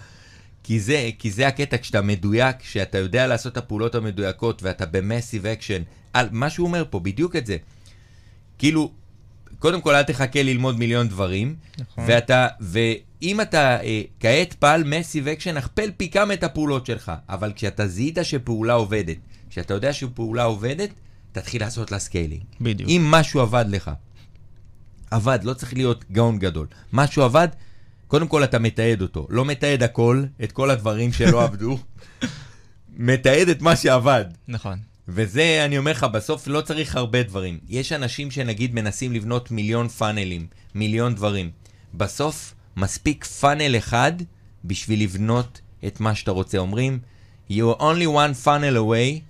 [0.69, 4.93] כי זה, כי זה הקטע, כשאתה מדויק, כשאתה יודע לעשות את הפעולות המדויקות, ואתה ב
[4.93, 5.81] massive action,
[6.13, 7.57] על מה שהוא אומר פה, בדיוק את זה.
[8.57, 8.91] כאילו,
[9.59, 12.03] קודם כל אל תחכה ללמוד מיליון דברים, נכון.
[12.07, 17.11] ואתה, ואם אתה אה, כעת פעל massive action, הכפל פי כמה את הפעולות שלך.
[17.29, 19.17] אבל כשאתה זיהית שפעולה עובדת,
[19.49, 20.89] כשאתה יודע שפעולה עובדת,
[21.31, 22.43] תתחיל לעשות לה scaling.
[22.61, 22.89] בדיוק.
[22.89, 23.91] אם משהו עבד לך,
[25.11, 26.67] עבד, לא צריך להיות גאון גדול.
[26.93, 27.47] משהו עבד,
[28.09, 29.27] קודם כל אתה מתעד אותו.
[29.29, 31.79] לא מתעד הכל, את כל הדברים שלא עבדו.
[32.97, 34.25] מתעד את מה שעבד.
[34.47, 34.79] נכון.
[35.07, 37.59] וזה, אני אומר לך, בסוף לא צריך הרבה דברים.
[37.67, 41.51] יש אנשים שנגיד מנסים לבנות מיליון funnel ים, מיליון דברים.
[41.93, 44.13] בסוף, מספיק funnel אחד
[44.65, 46.57] בשביל לבנות את מה שאתה רוצה.
[46.57, 46.99] אומרים,
[47.51, 49.21] you're only one funnel away,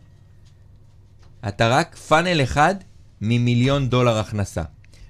[1.48, 2.76] אתה רק פאנל אחד
[3.22, 4.64] ממיליון דולר הכנסה.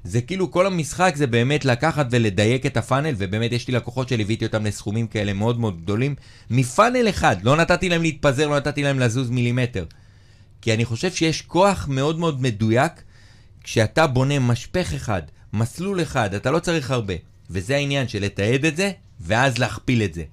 [0.03, 4.45] זה כאילו כל המשחק זה באמת לקחת ולדייק את הפאנל, ובאמת יש לי לקוחות שליוויתי
[4.45, 6.15] אותם לסכומים כאלה מאוד מאוד גדולים,
[6.49, 9.85] מפאנל אחד, לא נתתי להם להתפזר, לא נתתי להם לזוז מילימטר.
[10.61, 12.91] כי אני חושב שיש כוח מאוד מאוד מדויק
[13.63, 15.21] כשאתה בונה משפך אחד,
[15.53, 17.13] מסלול אחד, אתה לא צריך הרבה.
[17.49, 18.91] וזה העניין של לתעד את זה,
[19.21, 20.23] ואז להכפיל את זה.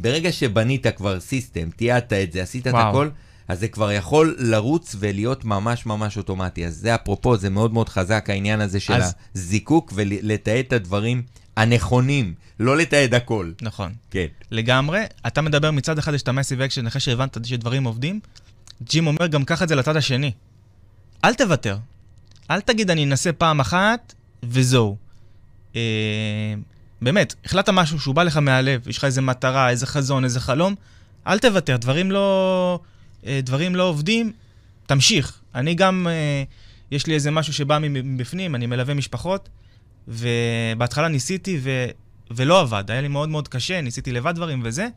[0.00, 2.82] ברגע שבנית כבר system, תיעדת את זה, עשית וואו.
[2.82, 3.08] את הכל,
[3.48, 6.66] אז זה כבר יכול לרוץ ולהיות ממש ממש אוטומטי.
[6.66, 11.22] אז זה אפרופו, זה מאוד מאוד חזק העניין הזה של אז- הזיקוק ולתעד את הדברים
[11.56, 13.52] הנכונים, לא לתעד הכל.
[13.62, 13.92] נכון.
[14.10, 14.26] כן.
[14.50, 15.00] לגמרי.
[15.26, 18.20] אתה מדבר מצד אחד, יש את ה massive action, אחרי שהבנת שדברים עובדים.
[18.82, 20.32] ג'ים אומר, גם קח את זה לצד השני.
[21.24, 21.78] אל תוותר.
[22.50, 24.96] אל תגיד, אני אנסה פעם אחת, וזהו.
[25.76, 25.80] אה,
[27.02, 30.74] באמת, החלטת משהו שהוא בא לך מהלב, יש לך איזה מטרה, איזה חזון, איזה חלום,
[31.26, 32.80] אל תוותר, דברים לא,
[33.24, 34.32] דברים לא עובדים,
[34.86, 35.40] תמשיך.
[35.54, 36.42] אני גם, אה,
[36.90, 39.48] יש לי איזה משהו שבא מבפנים, אני מלווה משפחות,
[40.08, 41.86] ובהתחלה ניסיתי ו,
[42.30, 44.88] ולא עבד, היה לי מאוד מאוד קשה, ניסיתי לבד דברים וזה,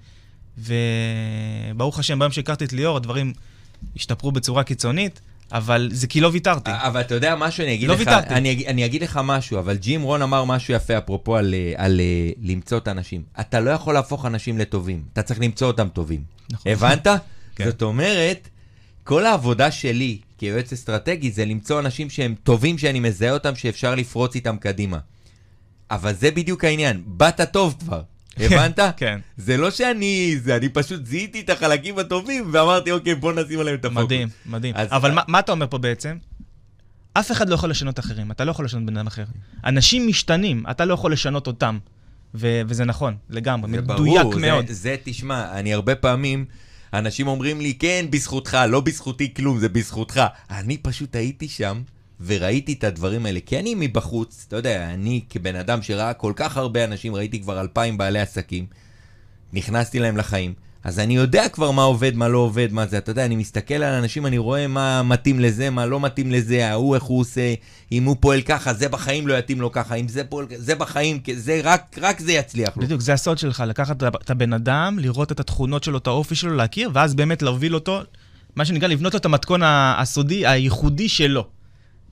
[0.58, 3.34] וברוך השם, ביום שהכרתי את ליאור, הדברים
[3.96, 6.72] השתפרו בצורה קיצונית, אבל זה כי לא ויתרתי.
[6.74, 8.34] אבל אתה יודע משהו, אני אגיד לא לך, ויתרתי.
[8.34, 12.00] אני, אני אגיד לך משהו, אבל ג'ים רון אמר משהו יפה אפרופו על, אה, על
[12.00, 13.24] אה, למצוא את האנשים.
[13.40, 16.24] אתה לא יכול להפוך אנשים לטובים, אתה צריך למצוא אותם טובים.
[16.52, 16.72] נכון.
[16.72, 17.08] הבנת?
[17.64, 17.70] כן.
[17.70, 18.50] זאת אומרת,
[19.04, 24.36] כל העבודה שלי כיועץ אסטרטגי זה למצוא אנשים שהם טובים, שאני מזהה אותם, שאפשר לפרוץ
[24.36, 24.98] איתם קדימה.
[25.92, 28.02] אבל זה בדיוק העניין, באת טוב כבר,
[28.38, 28.80] הבנת?
[28.98, 29.20] כן.
[29.38, 33.76] זה לא שאני, זה, אני פשוט זיהיתי את החלקים הטובים ואמרתי, אוקיי, בוא נשים עליהם
[33.76, 34.04] את הפוקוס.
[34.06, 34.76] מדהים, מדהים.
[34.76, 36.18] אז- אבל מה, מה אתה אומר פה בעצם?
[37.14, 39.24] אף אחד לא יכול לשנות אחרים, אתה לא יכול לשנות בן אדם אחר.
[39.66, 41.78] אנשים משתנים, אתה לא יכול לשנות אותם.
[42.36, 44.68] ו- וזה נכון, לגמרי, מדויק ברור, מאוד.
[44.68, 46.46] זה, זה, תשמע, אני הרבה פעמים,
[46.94, 50.22] אנשים אומרים לי, כן, בזכותך, לא בזכותי כלום, זה בזכותך.
[50.50, 51.82] אני פשוט הייתי שם,
[52.26, 53.40] וראיתי את הדברים האלה.
[53.46, 57.62] כי אני מבחוץ, אתה יודע, אני כבן אדם שראה כל כך הרבה אנשים, ראיתי כבר
[57.62, 58.66] אלפיים בעלי עסקים,
[59.54, 60.54] נכנסתי להם לחיים.
[60.84, 62.98] אז אני יודע כבר מה עובד, מה לא עובד, מה זה.
[62.98, 66.70] אתה יודע, אני מסתכל על אנשים, אני רואה מה מתאים לזה, מה לא מתאים לזה,
[66.70, 67.54] ההוא איך הוא עושה,
[67.92, 71.20] אם הוא פועל ככה, זה בחיים לא יתאים לו ככה, אם זה פועל, זה בחיים,
[71.34, 72.84] זה רק, רק זה יצליח לו.
[72.84, 76.56] בדיוק, זה הסוד שלך, לקחת את הבן אדם, לראות את התכונות שלו, את האופי שלו,
[76.56, 78.02] להכיר, ואז באמת להוביל אותו,
[78.56, 81.48] מה שנקרא, לבנות לו את המתכון הסודי, הייחודי שלו.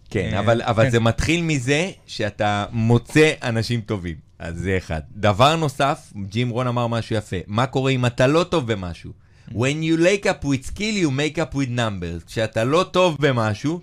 [0.09, 0.89] כן, אה, אבל, אבל כן.
[0.89, 4.28] זה מתחיל מזה שאתה מוצא אנשים טובים.
[4.39, 5.01] אז זה אחד.
[5.15, 9.11] דבר נוסף, ג'ים רון אמר משהו יפה, מה קורה אם אתה לא טוב במשהו?
[9.49, 12.25] When you make up with skill, you make up with numbers.
[12.27, 13.79] כשאתה לא טוב במשהו,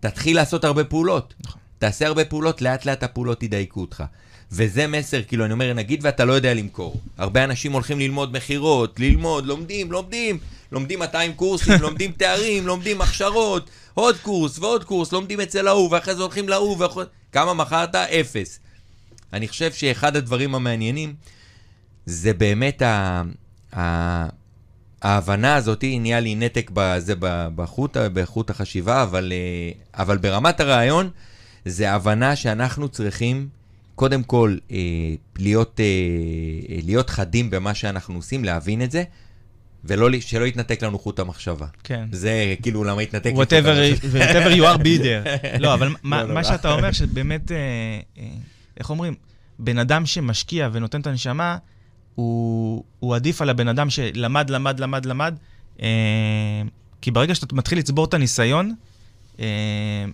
[0.00, 1.34] תתחיל לעשות הרבה פעולות.
[1.44, 1.60] נכון.
[1.78, 4.04] תעשה הרבה פעולות, לאט לאט הפעולות ידייקו אותך.
[4.52, 7.00] וזה מסר, כאילו, אני אומר, נגיד ואתה לא יודע למכור.
[7.18, 10.38] הרבה אנשים הולכים ללמוד מכירות, ללמוד, לומדים, לומדים,
[10.72, 16.14] לומדים 200 קורסים, לומדים תארים, לומדים הכשרות, עוד קורס ועוד קורס, לומדים אצל ההוא, ואחרי
[16.14, 17.04] זה הולכים להוא, ואחרי...
[17.32, 17.94] כמה מכרת?
[17.94, 18.60] אפס.
[19.32, 21.14] אני חושב שאחד הדברים המעניינים
[22.06, 23.22] זה באמת ה...
[23.76, 24.26] ה...
[25.02, 27.14] ההבנה הזאת, נהיה לי נתק בזה,
[27.54, 29.70] בחוט, בחוט החשיבה, אבל, אה,
[30.02, 31.10] אבל ברמת הרעיון,
[31.64, 33.48] זה ההבנה שאנחנו צריכים,
[33.94, 34.76] קודם כל, אה,
[35.38, 35.86] להיות, אה,
[36.84, 39.04] להיות חדים במה שאנחנו עושים, להבין את זה,
[39.84, 41.66] ולא, שלא יתנתק לנו חוט המחשבה.
[41.84, 42.04] כן.
[42.12, 43.84] זה כאילו למה יתנתק לי חוט המחשבה.
[44.24, 45.46] whatever you are be there.
[45.62, 46.48] לא, אבל מה- לא, לא, מה לא.
[46.48, 47.56] שאתה אומר, שבאמת, אה,
[48.18, 48.24] אה,
[48.78, 49.14] איך אומרים,
[49.58, 51.56] בן אדם שמשקיע ונותן את הנשמה,
[52.14, 55.34] הוא הוא עדיף על הבן אדם שלמד, למד, למד, למד,
[55.82, 55.88] אה,
[57.02, 58.74] כי ברגע שאתה מתחיל לצבור את הניסיון,
[59.40, 60.04] אה,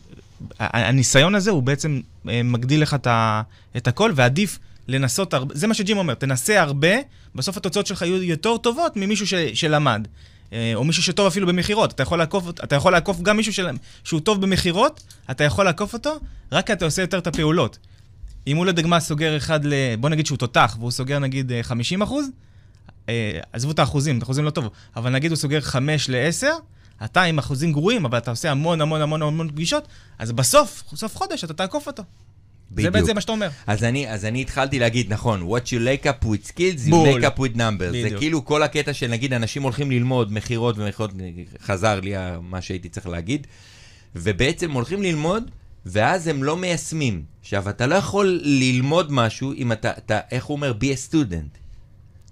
[0.61, 3.43] הניסיון הזה הוא בעצם אה, מגדיל לך את ה-
[3.77, 4.59] את הכל, ועדיף
[4.89, 6.89] לנסות הרבה, זה מה שג'ים אומר, תנסה הרבה,
[7.35, 10.09] בסוף התוצאות שלך יהיו יותר טובות ממישהו ש, שלמד.
[10.53, 11.93] אה, או מישהו שטוב אפילו במכירות.
[11.93, 12.03] אתה
[12.65, 13.67] אתה יכול לעקוף גם מישהו של,
[14.05, 16.17] שהוא טוב במכירות, אתה יכול לעקוף אותו,
[16.53, 17.79] רק כי אתה עושה יותר את הפעולות.
[18.47, 19.75] אם הוא לדוגמה סוגר אחד ל...
[19.97, 22.27] בוא נגיד שהוא תותח, והוא סוגר נגיד אה, 50 אחוז,
[23.09, 26.47] אה, עזבו את האחוזים, את האחוזים לא טוב, אבל נגיד הוא סוגר 5 ל-10,
[27.05, 29.89] אתה עם אחוזים גרועים, אבל אתה עושה המון המון המון המון פגישות,
[30.19, 32.03] אז בסוף, סוף חודש, אתה תעקוף אותו.
[32.03, 32.93] זה בדיוק.
[32.93, 33.49] בעצם מה שאתה אומר.
[33.67, 37.09] אז אני, אז אני התחלתי להגיד, נכון, what you make up with skills, you בול.
[37.09, 37.93] make up with numbers.
[37.93, 38.19] זה בדיוק.
[38.19, 41.11] כאילו כל הקטע של נגיד אנשים הולכים ללמוד מכירות ומכירות,
[41.63, 43.47] חזר לי מה שהייתי צריך להגיד,
[44.17, 45.51] ובעצם הולכים ללמוד,
[45.87, 47.23] ואז הם לא מיישמים.
[47.41, 50.73] עכשיו, אתה לא יכול ללמוד משהו אם אתה, אתה איך הוא אומר?
[50.81, 51.59] be a student.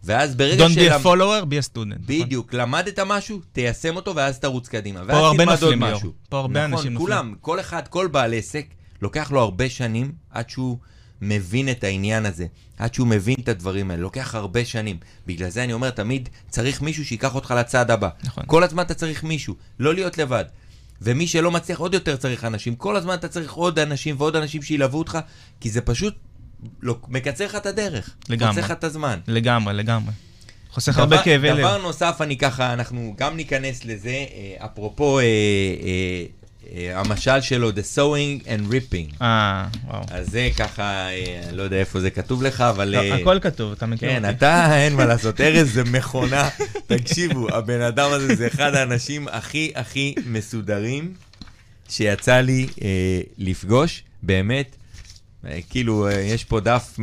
[0.05, 1.79] ואז ברגע Don't be שלמ- a follower, be a student.
[1.79, 2.07] נכון?
[2.07, 5.01] בדיוק, למדת משהו, תיישם אותו ואז תרוץ קדימה.
[5.07, 5.81] פה הרבה נופלים.
[5.81, 6.13] משהו.
[6.29, 8.67] פה הרבה נכון, אנשים כולם, כל אחד, כל בעל עסק,
[9.03, 10.79] לוקח לו הרבה שנים עד שהוא
[11.23, 12.47] מבין את העניין הזה,
[12.79, 14.97] עד שהוא מבין את הדברים האלה, לוקח הרבה שנים.
[15.27, 18.09] בגלל זה אני אומר, תמיד צריך מישהו שיקח אותך לצעד הבא.
[18.25, 18.45] נכון.
[18.47, 20.45] כל הזמן אתה צריך מישהו, לא להיות לבד.
[21.03, 22.75] ומי שלא מצליח עוד יותר צריך אנשים.
[22.77, 25.19] כל הזמן אתה צריך עוד אנשים ועוד אנשים שילוו אותך,
[25.61, 26.15] כי זה פשוט
[26.83, 28.11] לא, מקצר לך את הדרך.
[28.29, 28.51] לגמרי.
[28.53, 29.19] מקצר לך את הזמן.
[29.29, 30.13] לגמרי, לגמרי.
[30.71, 31.59] חוסך דבר- הרבה כאבי לב.
[31.59, 35.29] דבר נוסף, אני ככה, אנחנו גם ניכנס לזה, אה, אפרופו אה, אה,
[35.85, 36.25] אה,
[36.95, 39.23] המשל שלו, The sewing and ripping.
[39.23, 40.03] אה, וואו.
[40.11, 42.89] אז זה ככה, אה, לא יודע איפה זה כתוב לך, אבל...
[42.89, 44.37] לא, אה, הכל כתוב, אתה מכיר כן, אותי.
[44.37, 46.49] אתה, אין מה לעשות, ארז זה מכונה.
[46.87, 51.15] תקשיבו, הבן אדם הזה זה אחד האנשים הכי הכי מסודרים
[51.89, 54.77] שיצא לי אה, לפגוש, באמת.
[55.47, 56.99] אה, כאילו, אה, יש פה דף,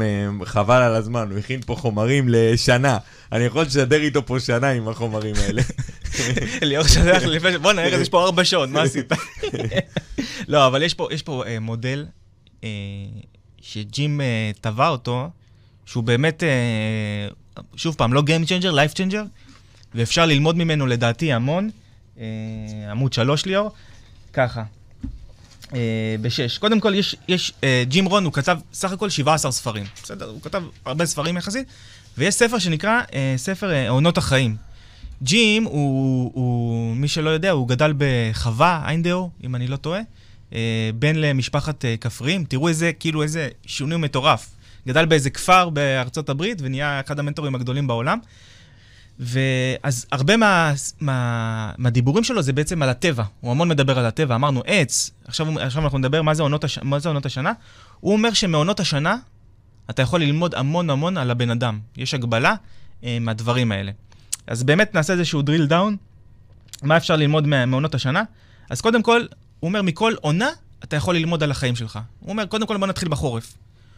[0.45, 2.97] חבל על הזמן, הוא הכין פה חומרים לשנה.
[3.31, 5.61] אני יכול לשדר איתו פה שנה עם החומרים האלה.
[6.61, 7.57] ליאור שלח לפני.
[7.57, 9.11] בואנה, ארז, יש פה ארבע שעות, מה עשית?
[10.47, 12.05] לא, אבל יש פה, אה, מודל
[13.61, 14.21] שג'ים
[14.61, 15.29] טבע אותו,
[15.85, 16.43] שהוא באמת,
[17.75, 19.25] שוב פעם, לא Game Changer, Life Changer,
[19.95, 21.69] ואפשר ללמוד ממנו לדעתי המון.
[22.91, 23.71] עמוד שלוש, ליאור,
[24.33, 24.63] ככה.
[25.73, 26.57] אה, בשש.
[26.57, 29.83] קודם כל, יש, יש אה, ג'ים רון, הוא כתב סך הכל 17 ספרים.
[30.03, 30.29] בסדר?
[30.29, 31.67] הוא כתב הרבה ספרים יחסית,
[32.17, 34.55] ויש ספר שנקרא אה, ספר אה, עונות החיים.
[35.23, 40.01] ג'ים הוא, הוא, מי שלא יודע, הוא גדל בחווה, איינדאו, אם אני לא טועה,
[40.53, 42.43] אה, בן למשפחת אה, כפריים.
[42.43, 44.49] תראו איזה, כאילו איזה שינוי מטורף.
[44.87, 48.19] גדל באיזה כפר בארצות הברית ונהיה אחד המנטורים הגדולים בעולם.
[49.19, 53.23] ואז הרבה מה, מה, מהדיבורים שלו זה בעצם על הטבע.
[53.39, 54.35] הוא המון מדבר על הטבע.
[54.35, 57.53] אמרנו עץ, עכשיו, עכשיו אנחנו נדבר מה זה, עונות הש, מה זה עונות השנה.
[57.99, 59.15] הוא אומר שמעונות השנה
[59.89, 61.79] אתה יכול ללמוד המון המון על הבן אדם.
[61.97, 62.55] יש הגבלה
[63.03, 63.91] אה, מהדברים האלה.
[64.47, 65.95] אז באמת נעשה איזשהו drill down,
[66.83, 68.23] מה אפשר ללמוד מעונות השנה.
[68.69, 69.21] אז קודם כל,
[69.59, 70.49] הוא אומר, מכל עונה
[70.83, 71.99] אתה יכול ללמוד על החיים שלך.
[72.19, 73.53] הוא אומר, קודם כל בוא נתחיל בחורף.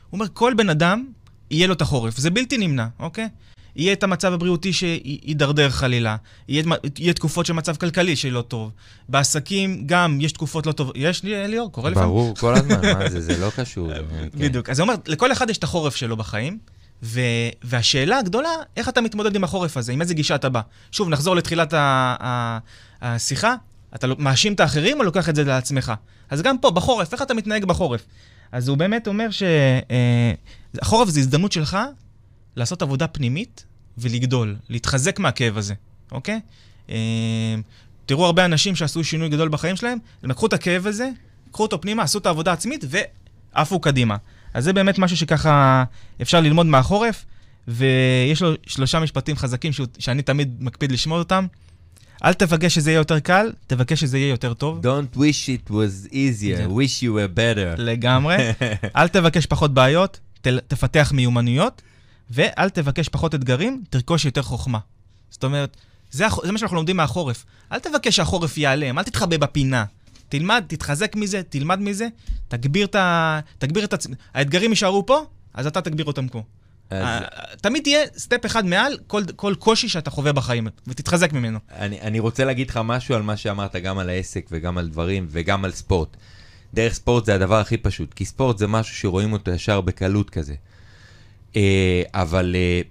[0.10, 1.06] הוא אומר, כל בן אדם
[1.52, 3.30] יהיה לו את החורף, זה בלתי נמנע, אוקיי?
[3.76, 6.16] יהיה את המצב הבריאותי שידרדר חלילה,
[6.48, 6.64] יהיה,
[6.98, 8.72] יהיה תקופות של מצב כלכלי שלא טוב.
[9.10, 10.96] בעסקים גם יש תקופות לא טובות.
[10.98, 11.72] יש לי, ליאור?
[11.72, 12.10] קורה לפעמים?
[12.10, 13.92] ברור, כל הזמן, מה זה, זה לא קשור.
[13.94, 14.28] כן.
[14.34, 14.70] בדיוק.
[14.70, 16.58] אז הוא אומר, לכל אחד יש את החורף שלו בחיים,
[17.04, 17.20] ו...
[17.64, 20.62] והשאלה הגדולה, איך אתה מתמודד עם החורף הזה, עם איזה גישה אתה בא.
[20.92, 22.16] שוב, נחזור לתחילת ה...
[22.22, 22.60] ה...
[23.02, 23.56] השיחה,
[23.96, 25.94] אתה לא- מאשים את האחרים או לוקח את זה לעצמך?
[26.30, 28.06] אז גם פה, בחורף, איך אתה מתנהג בחורף?
[28.52, 31.78] אז הוא באמת אומר שהחורף זה הזדמנות שלך
[32.56, 33.66] לעשות עבודה פנימית
[33.98, 35.74] ולגדול, להתחזק מהכאב הזה,
[36.12, 36.40] אוקיי?
[36.90, 36.96] אה,
[38.06, 41.10] תראו הרבה אנשים שעשו שינוי גדול בחיים שלהם, הם לקחו את הכאב הזה,
[41.52, 42.86] קחו אותו פנימה, עשו את העבודה העצמית
[43.56, 44.18] ועפו קדימה.
[44.54, 45.84] אז זה באמת משהו שככה
[46.22, 47.26] אפשר ללמוד מהחורף,
[47.68, 51.48] ויש לו שלושה משפטים חזקים שהוא, שאני תמיד מקפיד לשמור אותם.
[52.24, 54.82] אל תבקש שזה יהיה יותר קל, תבקש שזה יהיה יותר טוב.
[54.86, 55.20] Don't wish
[55.68, 57.82] it was easier, זה- wish you were better.
[57.82, 58.36] לגמרי.
[58.98, 61.82] אל תבקש פחות בעיות, ת, תפתח מיומנויות,
[62.32, 64.80] ואל תבקש פחות אתגרים, תרכוש יותר חוכמה.
[65.30, 65.78] זאת אומרת,
[66.12, 67.46] זה, הח- זה מה שאנחנו לומדים מהחורף.
[67.72, 69.86] אל תבקש שהחורף ייעלם, אל תתחבא בפינה.
[70.30, 72.08] תלמד, תתחזק מזה, תלמד מזה,
[72.48, 73.40] תגביר את ה...
[73.58, 74.18] תגביר את עצמך.
[74.34, 75.22] האתגרים יישארו פה,
[75.54, 76.44] אז אתה תגביר אותם פה.
[76.90, 77.20] אז אה,
[77.62, 81.60] תמיד תהיה סטפ אחד מעל כל, כל קושי שאתה חווה בחיים, ותתחזק ממנו.
[81.72, 85.28] אני, אני רוצה להגיד לך משהו על מה שאמרת, גם על העסק וגם על דברים
[85.30, 86.18] וגם על ספורט.
[86.74, 90.54] דרך ספורט זה הדבר הכי פשוט, כי ספורט זה משהו שרואים אותו ישר בקלות כזה.
[91.56, 92.82] אה, אבל אה,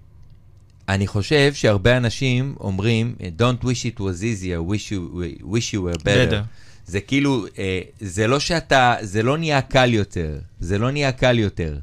[0.88, 5.98] אני חושב שהרבה אנשים אומרים, Don't wish it was easier, wish you, wish you were
[5.98, 6.30] better.
[6.30, 6.42] Better.
[6.86, 11.38] זה כאילו, אה, זה לא שאתה, זה לא נהיה קל יותר, זה לא נהיה קל
[11.38, 11.78] יותר,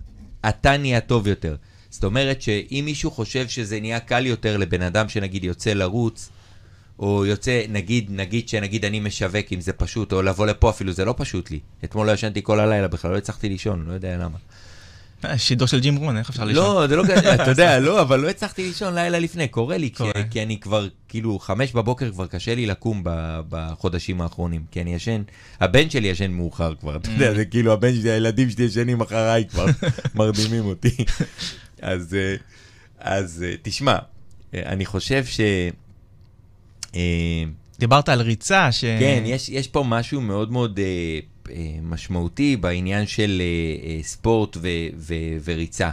[0.49, 1.55] אתה נהיה טוב יותר.
[1.89, 6.30] זאת אומרת שאם מישהו חושב שזה נהיה קל יותר לבן אדם שנגיד יוצא לרוץ,
[6.99, 11.05] או יוצא, נגיד, נגיד שנגיד אני משווק אם זה פשוט, או לבוא לפה אפילו, זה
[11.05, 11.59] לא פשוט לי.
[11.84, 14.38] אתמול לא ישנתי כל הלילה בכלל, לא הצלחתי לישון, לא יודע למה.
[15.26, 16.63] אה, שידור של ג'ים רון, איך אפשר לישון?
[16.63, 19.89] לא, זה לא כזה, אתה יודע, לא, אבל לא הצלחתי לישון לילה לפני, קורה לי,
[20.30, 24.95] כי, אני כבר, כאילו, חמש בבוקר כבר קשה לי לקום ב, בחודשים האחרונים, כי אני
[24.95, 25.22] ישן,
[25.59, 29.45] הבן שלי ישן מאוחר כבר, אתה יודע, זה כאילו הבן שלי, הילדים שלי ישנים אחריי
[29.45, 29.65] כבר,
[30.15, 30.95] מרדימים אותי.
[31.82, 32.36] אז, אה,
[32.99, 33.97] אז אה, תשמע,
[34.53, 35.39] אני חושב ש...
[37.80, 38.82] דיברת על ריצה, ש...
[38.82, 40.80] כן, יש, יש פה משהו מאוד מאוד
[41.84, 44.68] משמעותי בעניין של אה, אה, ספורט ו,
[44.98, 45.14] ו,
[45.45, 45.89] וריצה,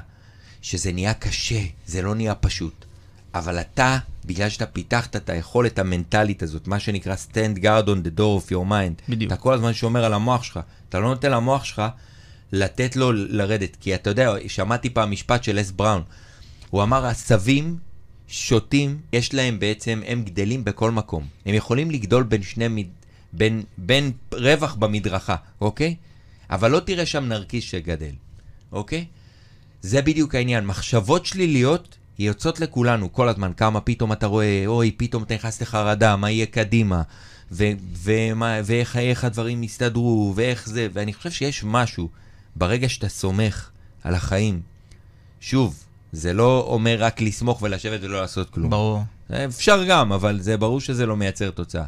[0.63, 2.85] שזה נהיה קשה, זה לא נהיה פשוט.
[3.35, 8.19] אבל אתה, בגלל שאתה פיתחת את היכולת המנטלית הזאת, מה שנקרא stand guard on the
[8.19, 9.33] door of your mind, בדיוק.
[9.33, 11.83] אתה כל הזמן שומר על המוח שלך, אתה לא נותן למוח שלך
[12.53, 16.03] לתת לו לרדת, כי אתה יודע, שמעתי פעם משפט של אס בראון,
[16.71, 17.77] הוא אמר, עשבים
[18.29, 21.27] שוטים, יש להם בעצם, הם גדלים בכל מקום.
[21.47, 22.85] הם יכולים לגדול בין שני.
[23.37, 25.95] בין, בין רווח במדרכה, אוקיי?
[26.51, 28.13] אבל לא תראה שם נרקיס שגדל,
[28.73, 29.05] אוקיי?
[29.83, 30.67] זה בדיוק העניין.
[30.67, 33.53] מחשבות שליליות יוצאות לכולנו כל הזמן.
[33.57, 37.03] כמה פתאום אתה רואה, אוי, פתאום אתה נכנס לחרדה, מה יהיה קדימה,
[37.53, 37.73] ו-
[38.03, 42.09] ומה, ואיך איך הדברים יסתדרו, ואיך זה, ואני חושב שיש משהו,
[42.57, 43.71] ברגע שאתה סומך
[44.05, 44.61] על החיים,
[45.41, 48.71] שוב, זה לא אומר רק לסמוך ולשבת ולא לעשות כלום.
[48.71, 49.03] ברור.
[49.45, 51.85] אפשר גם, אבל זה ברור שזה לא מייצר תוצאה.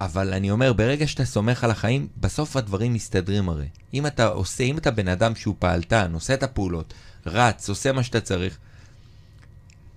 [0.00, 3.66] אבל אני אומר, ברגע שאתה סומך על החיים, בסוף הדברים מסתדרים הרי.
[3.94, 6.94] אם אתה עושה, אם אתה בן אדם שהוא פעלתן, עושה את הפעולות,
[7.26, 8.58] רץ, עושה מה שאתה צריך,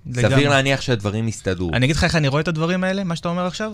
[0.05, 0.35] לגמרי.
[0.35, 1.69] סביר להניח שהדברים יסתדרו.
[1.73, 3.73] אני אגיד לך איך אני רואה את הדברים האלה, מה שאתה אומר עכשיו,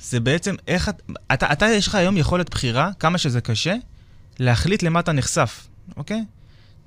[0.00, 1.02] זה בעצם איך את...
[1.32, 3.74] אתה, אתה יש לך היום יכולת בחירה, כמה שזה קשה,
[4.38, 6.24] להחליט למה אתה נחשף, אוקיי?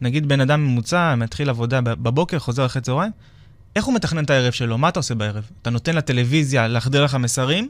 [0.01, 3.11] נגיד בן אדם ממוצע, מתחיל עבודה בבוקר, חוזר אחרי צהריים,
[3.75, 4.77] איך הוא מתכנן את הערב שלו?
[4.77, 5.49] מה אתה עושה בערב?
[5.61, 7.69] אתה נותן לטלוויזיה להחדיר לך מסרים,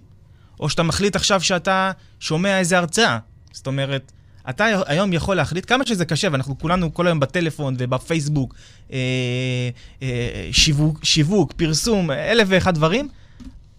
[0.59, 3.17] או שאתה מחליט עכשיו שאתה שומע איזה הרצאה?
[3.51, 4.11] זאת אומרת,
[4.49, 8.55] אתה היום יכול להחליט, כמה שזה קשה, ואנחנו כולנו כל היום בטלפון ובפייסבוק,
[8.91, 8.97] אה,
[10.01, 13.09] אה, שיווק, שיווק, פרסום, אלף ואחד דברים,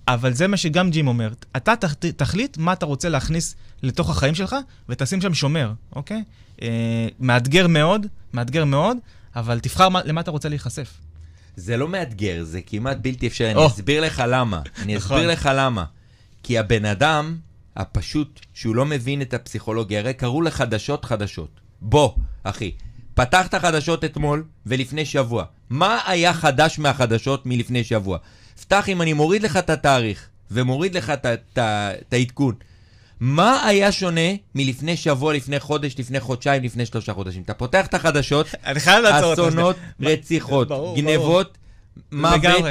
[0.08, 1.32] אבל זה מה שגם ג'ים אומר.
[1.56, 1.74] אתה
[2.16, 4.56] תחליט מה אתה רוצה להכניס לתוך החיים שלך,
[4.88, 6.22] ותשים שם שומר, אוקיי?
[6.62, 8.96] אה, מאתגר מאוד, מאתגר מאוד,
[9.36, 10.94] אבל תבחר מה, למה אתה רוצה להיחשף.
[11.56, 13.54] זה לא מאתגר, זה כמעט בלתי אפשרי.
[13.54, 13.58] Oh.
[13.58, 14.60] אני אסביר לך למה.
[14.82, 15.28] אני אסביר נכון.
[15.28, 15.84] לך למה.
[16.46, 17.36] כי הבן אדם
[17.76, 21.60] הפשוט, שהוא לא מבין את הפסיכולוגיה, הרי קראו לחדשות חדשות.
[21.80, 22.10] בוא,
[22.42, 22.72] אחי,
[23.14, 25.44] פתחת חדשות אתמול ולפני שבוע.
[25.70, 28.18] מה היה חדש מהחדשות מלפני שבוע?
[28.60, 31.12] פתח אם אני מוריד לך את התאריך ומוריד לך
[31.56, 32.54] את העדכון.
[33.20, 37.42] מה היה שונה מלפני שבוע, לפני חודש, לפני חודשיים, לפני שלושה חודשים?
[37.42, 41.58] אתה פותח את החדשות, אסונות, רציחות, גנבות,
[42.12, 42.64] מוות,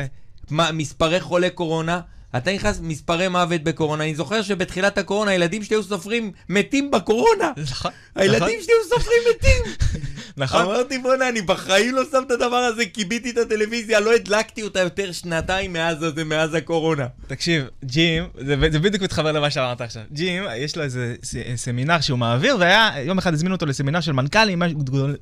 [0.51, 2.01] מספרי חולי קורונה,
[2.37, 4.03] אתה נכנס מספרי מוות בקורונה.
[4.03, 7.51] אני זוכר שבתחילת הקורונה הילדים שלי היו סופרים מתים בקורונה.
[7.71, 7.91] נכון.
[8.15, 8.49] הילדים נכון.
[8.63, 9.73] שלי היו סופרים מתים.
[10.37, 10.61] נכון.
[10.61, 14.79] אמרתי, בוא'נה, אני בחיים לא שם את הדבר הזה, כיביתי את הטלוויזיה, לא הדלקתי אותה
[14.79, 17.07] יותר שנתיים מאז הזה, מאז הקורונה.
[17.27, 20.03] תקשיב, ג'ים, זה, זה בדיוק מתחבר למה שאמרת עכשיו.
[20.11, 21.15] ג'ים, יש לו איזה
[21.55, 24.61] סמינר שהוא מעביר, והיה, יום אחד הזמינו אותו לסמינר של מנכ"לים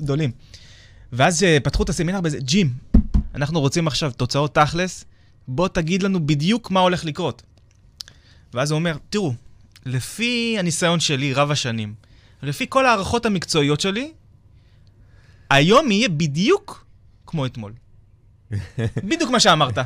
[0.01, 0.32] גדולים.
[1.14, 2.70] ואז אה, פתחו את הסמינר בזה, ג'ים,
[3.36, 5.06] אנחנו רוצים עכשיו תוצאות תכלס.
[5.47, 7.41] בוא תגיד לנו בדיוק מה הולך לקרות.
[8.53, 9.33] ואז הוא אומר, תראו,
[9.85, 11.93] לפי הניסיון שלי רב השנים,
[12.43, 14.11] לפי כל ההערכות המקצועיות שלי,
[15.49, 16.85] היום יהיה בדיוק
[17.27, 17.73] כמו אתמול.
[19.09, 19.77] בדיוק מה שאמרת.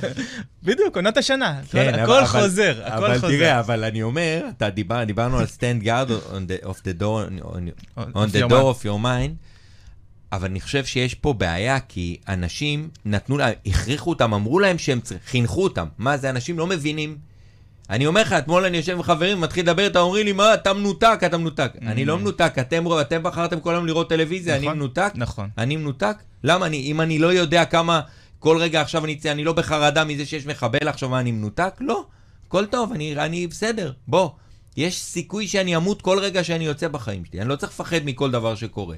[0.64, 1.60] בדיוק, עונת השנה.
[1.70, 3.26] כן, הכל אבל, חוזר, הכל אבל חוזר.
[3.26, 7.00] אבל תראה, אבל אני אומר, אתה דיבר, דיברנו על stand guard on the, of the
[7.00, 9.51] door, on, on the door of your mind.
[10.32, 15.00] אבל אני חושב שיש פה בעיה, כי אנשים נתנו להם, הכריחו אותם, אמרו להם שהם
[15.00, 15.86] צריכים, חינכו אותם.
[15.98, 17.18] מה זה, אנשים לא מבינים.
[17.90, 20.72] אני אומר לך, אתמול אני יושב עם חברים, מתחיל לדבר, אתה אומרים לי, מה, אתה
[20.72, 21.72] מנותק, אתה מנותק.
[21.74, 21.86] Mm-hmm.
[21.86, 25.12] אני לא מנותק, אתם, אתם בחרתם כל היום לראות טלוויזיה, נכון, אני מנותק?
[25.14, 25.48] נכון.
[25.58, 26.16] אני מנותק?
[26.44, 26.66] למה?
[26.66, 28.00] אני, אם אני לא יודע כמה,
[28.38, 31.74] כל רגע עכשיו אני, אני לא בחרדה מזה שיש מחבל עכשיו, מה, אני מנותק?
[31.80, 32.04] לא.
[32.46, 33.92] הכל טוב, אני, אני בסדר.
[34.08, 34.30] בוא,
[34.76, 37.40] יש סיכוי שאני אמות כל רגע שאני יוצא בחיים שלי.
[37.40, 38.96] אני לא צריך לפחד מכל דבר שקורה.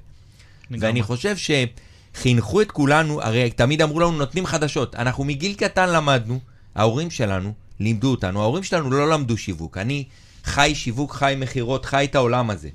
[0.70, 4.94] ואני חושב שחינכו את כולנו, הרי תמיד אמרו לנו, נותנים חדשות.
[4.94, 6.40] אנחנו מגיל קטן למדנו,
[6.74, 9.78] ההורים שלנו לימדו אותנו, ההורים שלנו לא למדו שיווק.
[9.78, 10.04] אני
[10.44, 12.68] חי שיווק, חי מכירות, חי את העולם הזה.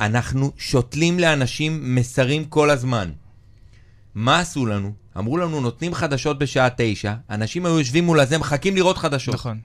[0.00, 3.10] אנחנו שותלים לאנשים מסרים כל הזמן.
[4.14, 4.92] מה עשו לנו?
[5.18, 9.34] אמרו לנו, נותנים חדשות בשעה תשע, אנשים היו יושבים מול הזה, מחכים לראות חדשות.
[9.34, 9.60] נכון.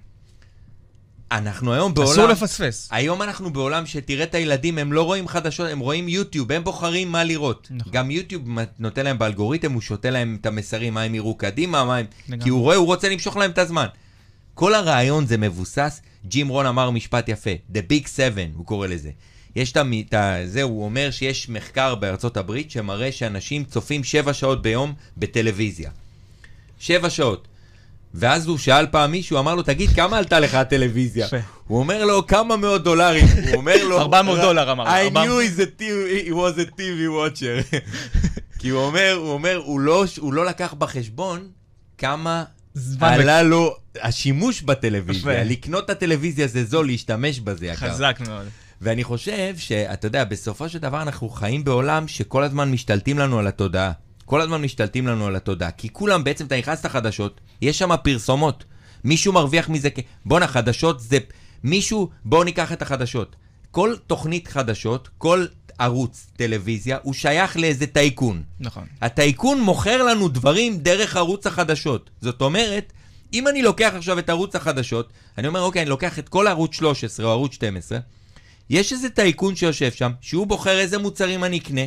[1.38, 2.12] אנחנו היום בעולם...
[2.12, 2.88] אסור לפספס.
[2.92, 7.12] היום אנחנו בעולם שתראה את הילדים, הם לא רואים חדשות, הם רואים יוטיוב, הם בוחרים
[7.12, 7.68] מה לראות.
[7.72, 7.92] נכון.
[7.94, 8.44] גם יוטיוב
[8.80, 12.06] נותן להם באלגוריתם, הוא שותה להם את המסרים, מה הם יראו קדימה, מה הם...
[12.40, 13.86] כי הוא רואה, הוא רוצה למשוך להם את הזמן.
[14.54, 19.10] כל הרעיון זה מבוסס, ג'ים רון אמר משפט יפה, The Big Seven, הוא קורא לזה.
[19.56, 20.38] יש את ה...
[20.46, 25.92] זה, הוא אומר שיש מחקר בארצות הברית שמראה שאנשים צופים שבע שעות ביום בטלוויזיה.
[26.80, 27.48] שבע שעות.
[28.14, 31.28] ואז הוא שאל פעם מישהו, אמר לו, תגיד, כמה עלתה לך הטלוויזיה?
[31.68, 33.26] הוא אומר לו, כמה מאות דולרים.
[33.48, 34.00] הוא אומר לו...
[34.02, 34.86] 400 דולר אמר.
[34.86, 35.40] I knew
[36.28, 37.76] he was a TV watcher.
[38.60, 41.48] כי הוא אומר, הוא אומר, הוא לא, הוא לא לקח בחשבון
[41.98, 42.44] כמה
[43.02, 45.44] עלה לו השימוש בטלוויזיה.
[45.44, 47.90] לקנות את הטלוויזיה זה זול, להשתמש בזה יקר.
[47.90, 48.48] חזק מאוד.
[48.82, 53.48] ואני חושב שאתה יודע, בסופו של דבר אנחנו חיים בעולם שכל הזמן משתלטים לנו על
[53.48, 53.92] התודעה.
[54.26, 58.64] כל הזמן משתלטים לנו על התודעה, כי כולם, בעצם אתה נכנס לחדשות, יש שם פרסומות.
[59.04, 59.90] מישהו מרוויח מזה,
[60.26, 61.18] בואנה, חדשות זה...
[61.64, 63.36] מישהו, בואו ניקח את החדשות.
[63.72, 65.46] כל תוכנית חדשות, כל
[65.80, 68.44] ערוץ טלוויזיה, הוא שייך לאיזה טייקון.
[68.60, 68.86] נכון.
[69.02, 72.10] הטייקון מוכר לנו דברים דרך ערוץ החדשות.
[72.22, 72.94] זאת אומרת,
[73.34, 76.76] אם אני לוקח עכשיו את ערוץ החדשות, אני אומר, אוקיי, אני לוקח את כל ערוץ
[76.76, 78.00] 13 או ערוץ 12,
[78.70, 81.82] יש איזה טייקון שיושב שם, שהוא בוחר איזה מוצרים אני אקנה,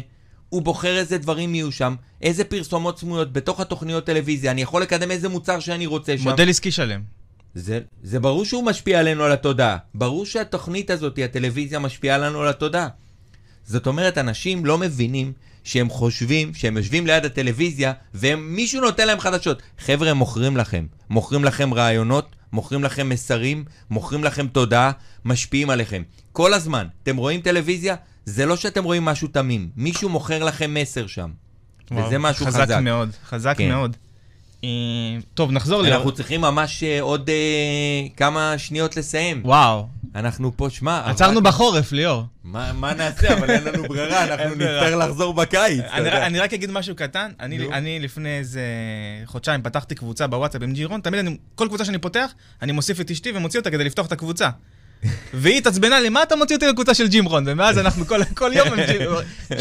[0.49, 5.11] הוא בוחר איזה דברים יהיו שם, איזה פרסומות סמויות בתוך התוכניות טלוויזיה, אני יכול לקדם
[5.11, 6.31] איזה מוצר שאני רוצה שם.
[6.31, 7.03] מודל עסקי שלם.
[7.55, 9.77] זה, זה ברור שהוא משפיע עלינו על התודעה.
[9.95, 12.89] ברור שהתוכנית הזאת, הטלוויזיה, משפיעה לנו על התודעה.
[13.65, 15.33] זאת אומרת, אנשים לא מבינים
[15.65, 19.63] שהם חושבים שהם יושבים ליד הטלוויזיה ומישהו נותן להם חדשות.
[19.79, 20.87] חבר'ה, הם מוכרים לכם.
[21.11, 24.91] מוכרים לכם רעיונות, מוכרים לכם מסרים, מוכרים לכם תודעה,
[25.25, 26.03] משפיעים עליכם.
[26.33, 26.87] כל הזמן.
[27.03, 27.95] אתם רואים טלוויזיה?
[28.27, 29.70] זה לא שאתם רואים משהו תמים.
[29.77, 31.31] מישהו מוכר לכם מסר שם.
[31.91, 32.61] וואו, וזה משהו חזק.
[32.62, 32.79] חזק.
[32.83, 33.68] מאוד, חזק כן.
[33.68, 33.97] מאוד.
[34.64, 34.68] אה,
[35.35, 35.87] טוב, נחזור ל...
[35.93, 37.35] אנחנו צריכים ממש אה, עוד אה,
[38.16, 39.43] כמה שניות לסיים.
[39.45, 41.03] וואו, אנחנו פה, שמע...
[41.11, 42.22] עצרנו עבד- בחורף, ליאור.
[42.45, 43.39] מה מה נעשה?
[43.39, 44.55] אבל אין לנו ברירה, אנחנו.
[44.55, 45.81] נצטרך לחזור בקיץ.
[45.93, 46.09] אני.
[46.12, 47.68] אני רק אגיד משהו קטן, אני.
[47.72, 48.62] אני לפני איזה
[49.24, 52.31] חודשיים פתחתי קבוצה בוואטסאפ עם ג'ירון, תמיד אני, כל קבוצה שאני פותח,
[52.62, 54.49] אני מוסיף את אשתי ומוציא אותה כדי לפתוח את הקבוצה.
[55.35, 57.45] והיא התעצבנה לי, מה אתה מוציא אותי לקבוצה של ג'ימרון?
[57.47, 58.69] ומאז אנחנו כל, כל יום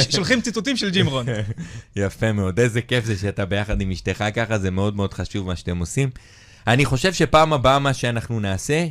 [0.10, 1.26] שולחים ציטוטים של ג'ימרון.
[1.96, 5.56] יפה מאוד, איזה כיף זה שאתה ביחד עם אשתך ככה, זה מאוד מאוד חשוב מה
[5.56, 6.10] שאתם עושים.
[6.68, 8.86] אני חושב שפעם הבאה מה שאנחנו נעשה,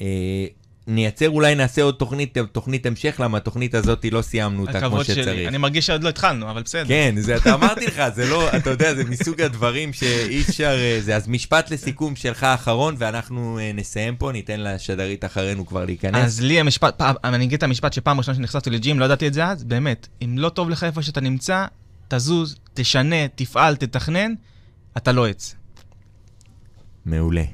[0.00, 0.46] אה,
[0.86, 5.04] נייצר, אולי נעשה עוד תוכנית, תוכנית המשך, למה התוכנית הזאת לא סיימנו אותה כמו הכבוד
[5.04, 5.24] שצריך.
[5.24, 5.48] שלי.
[5.48, 6.88] אני מרגיש שעוד לא התחלנו, אבל בסדר.
[6.88, 10.98] כן, זה, אתה אמרתי לך, זה לא, אתה יודע, זה מסוג הדברים שאי אפשר, אה,
[11.00, 16.24] זה, אז משפט לסיכום שלך האחרון, ואנחנו אה, נסיים פה, ניתן לשדרית אחרינו כבר להיכנס.
[16.24, 19.34] אז לי המשפט, פעם, אני אגיד את המשפט שפעם ראשונה שנחשפתי לג'ים, לא ידעתי את
[19.34, 21.66] זה אז, באמת, אם לא טוב לך איפה שאתה נמצא,
[22.08, 24.32] תזוז, תשנה, תפעל, תתכנן,
[24.96, 25.54] אתה לא עץ.
[27.06, 27.44] מעולה.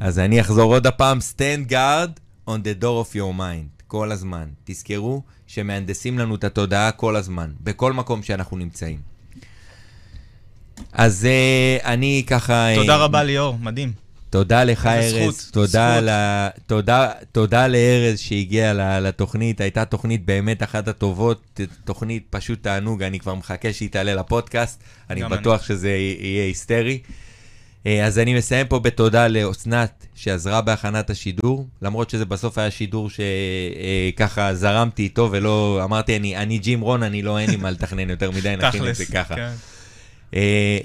[0.00, 4.48] אז אני אחזור עוד הפעם, stand guard on the door of your mind, כל הזמן.
[4.64, 8.98] תזכרו שמהנדסים לנו את התודעה כל הזמן, בכל מקום שאנחנו נמצאים.
[10.92, 12.68] אז uh, אני ככה...
[12.74, 13.92] תודה אה, רבה ליאור, מדהים.
[14.32, 15.50] תודה לך, ארז.
[15.52, 16.00] תודה.
[16.00, 16.08] ל...
[16.66, 19.60] תודה, תודה לארז שהגיע לתוכנית.
[19.60, 24.82] הייתה תוכנית באמת אחת הטובות, תוכנית פשוט תענוג, אני כבר מחכה שהיא תעלה לפודקאסט.
[25.10, 26.98] אני בטוח שזה יהיה היסטרי.
[27.86, 33.08] אה, אז אני מסיים פה בתודה לאסנת שעזרה בהכנת השידור, למרות שזה בסוף היה שידור
[33.10, 38.10] שככה זרמתי איתו ולא אמרתי, אני, אני ג'ים רון, אני לא, אין לי מה לתכנן
[38.10, 39.34] יותר מדי, נכין את זה ככה.
[39.34, 39.52] כן.
[40.32, 40.34] Uh,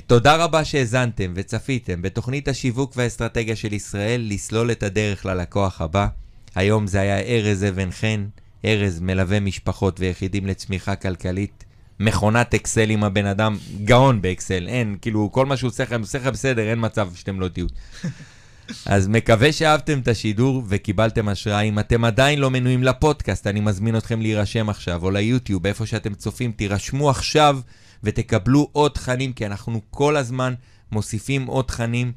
[0.07, 6.07] תודה רבה שהאזנתם וצפיתם בתוכנית השיווק והאסטרטגיה של ישראל לסלול את הדרך ללקוח הבא.
[6.55, 8.25] היום זה היה ארז אבן חן,
[8.65, 11.63] ארז מלווה משפחות ויחידים לצמיחה כלכלית.
[11.99, 16.17] מכונת אקסל עם הבן אדם, גאון באקסל, אין, כאילו, כל מה שהוא עושה לכם, עושה
[16.17, 17.65] לכם בסדר, אין מצב שאתם לא תהיו.
[18.85, 21.61] אז מקווה שאהבתם את השידור וקיבלתם השראה.
[21.61, 26.13] אם אתם עדיין לא מנויים לפודקאסט, אני מזמין אתכם להירשם עכשיו, או ליוטיוב, איפה שאתם
[26.13, 27.59] צופים, תירשמו עכשיו
[28.03, 30.53] ותקבלו עוד תכנים, כי אנחנו כל הזמן
[30.91, 32.11] מוסיפים עוד תכנים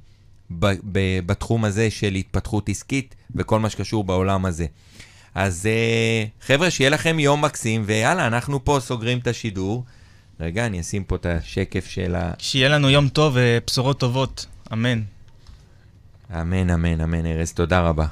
[1.27, 4.67] בתחום הזה של התפתחות עסקית וכל מה שקשור בעולם הזה.
[5.35, 9.85] אז uh, חבר'ה, שיהיה לכם יום מקסים, ויאללה, אנחנו פה סוגרים את השידור.
[10.41, 12.33] רגע, אני אשים פה את השקף של ה...
[12.39, 15.03] שיהיה לנו יום טוב ובשורות טובות, אמן.
[16.41, 18.07] אמן, אמן, אמן, ארז, תודה רבה.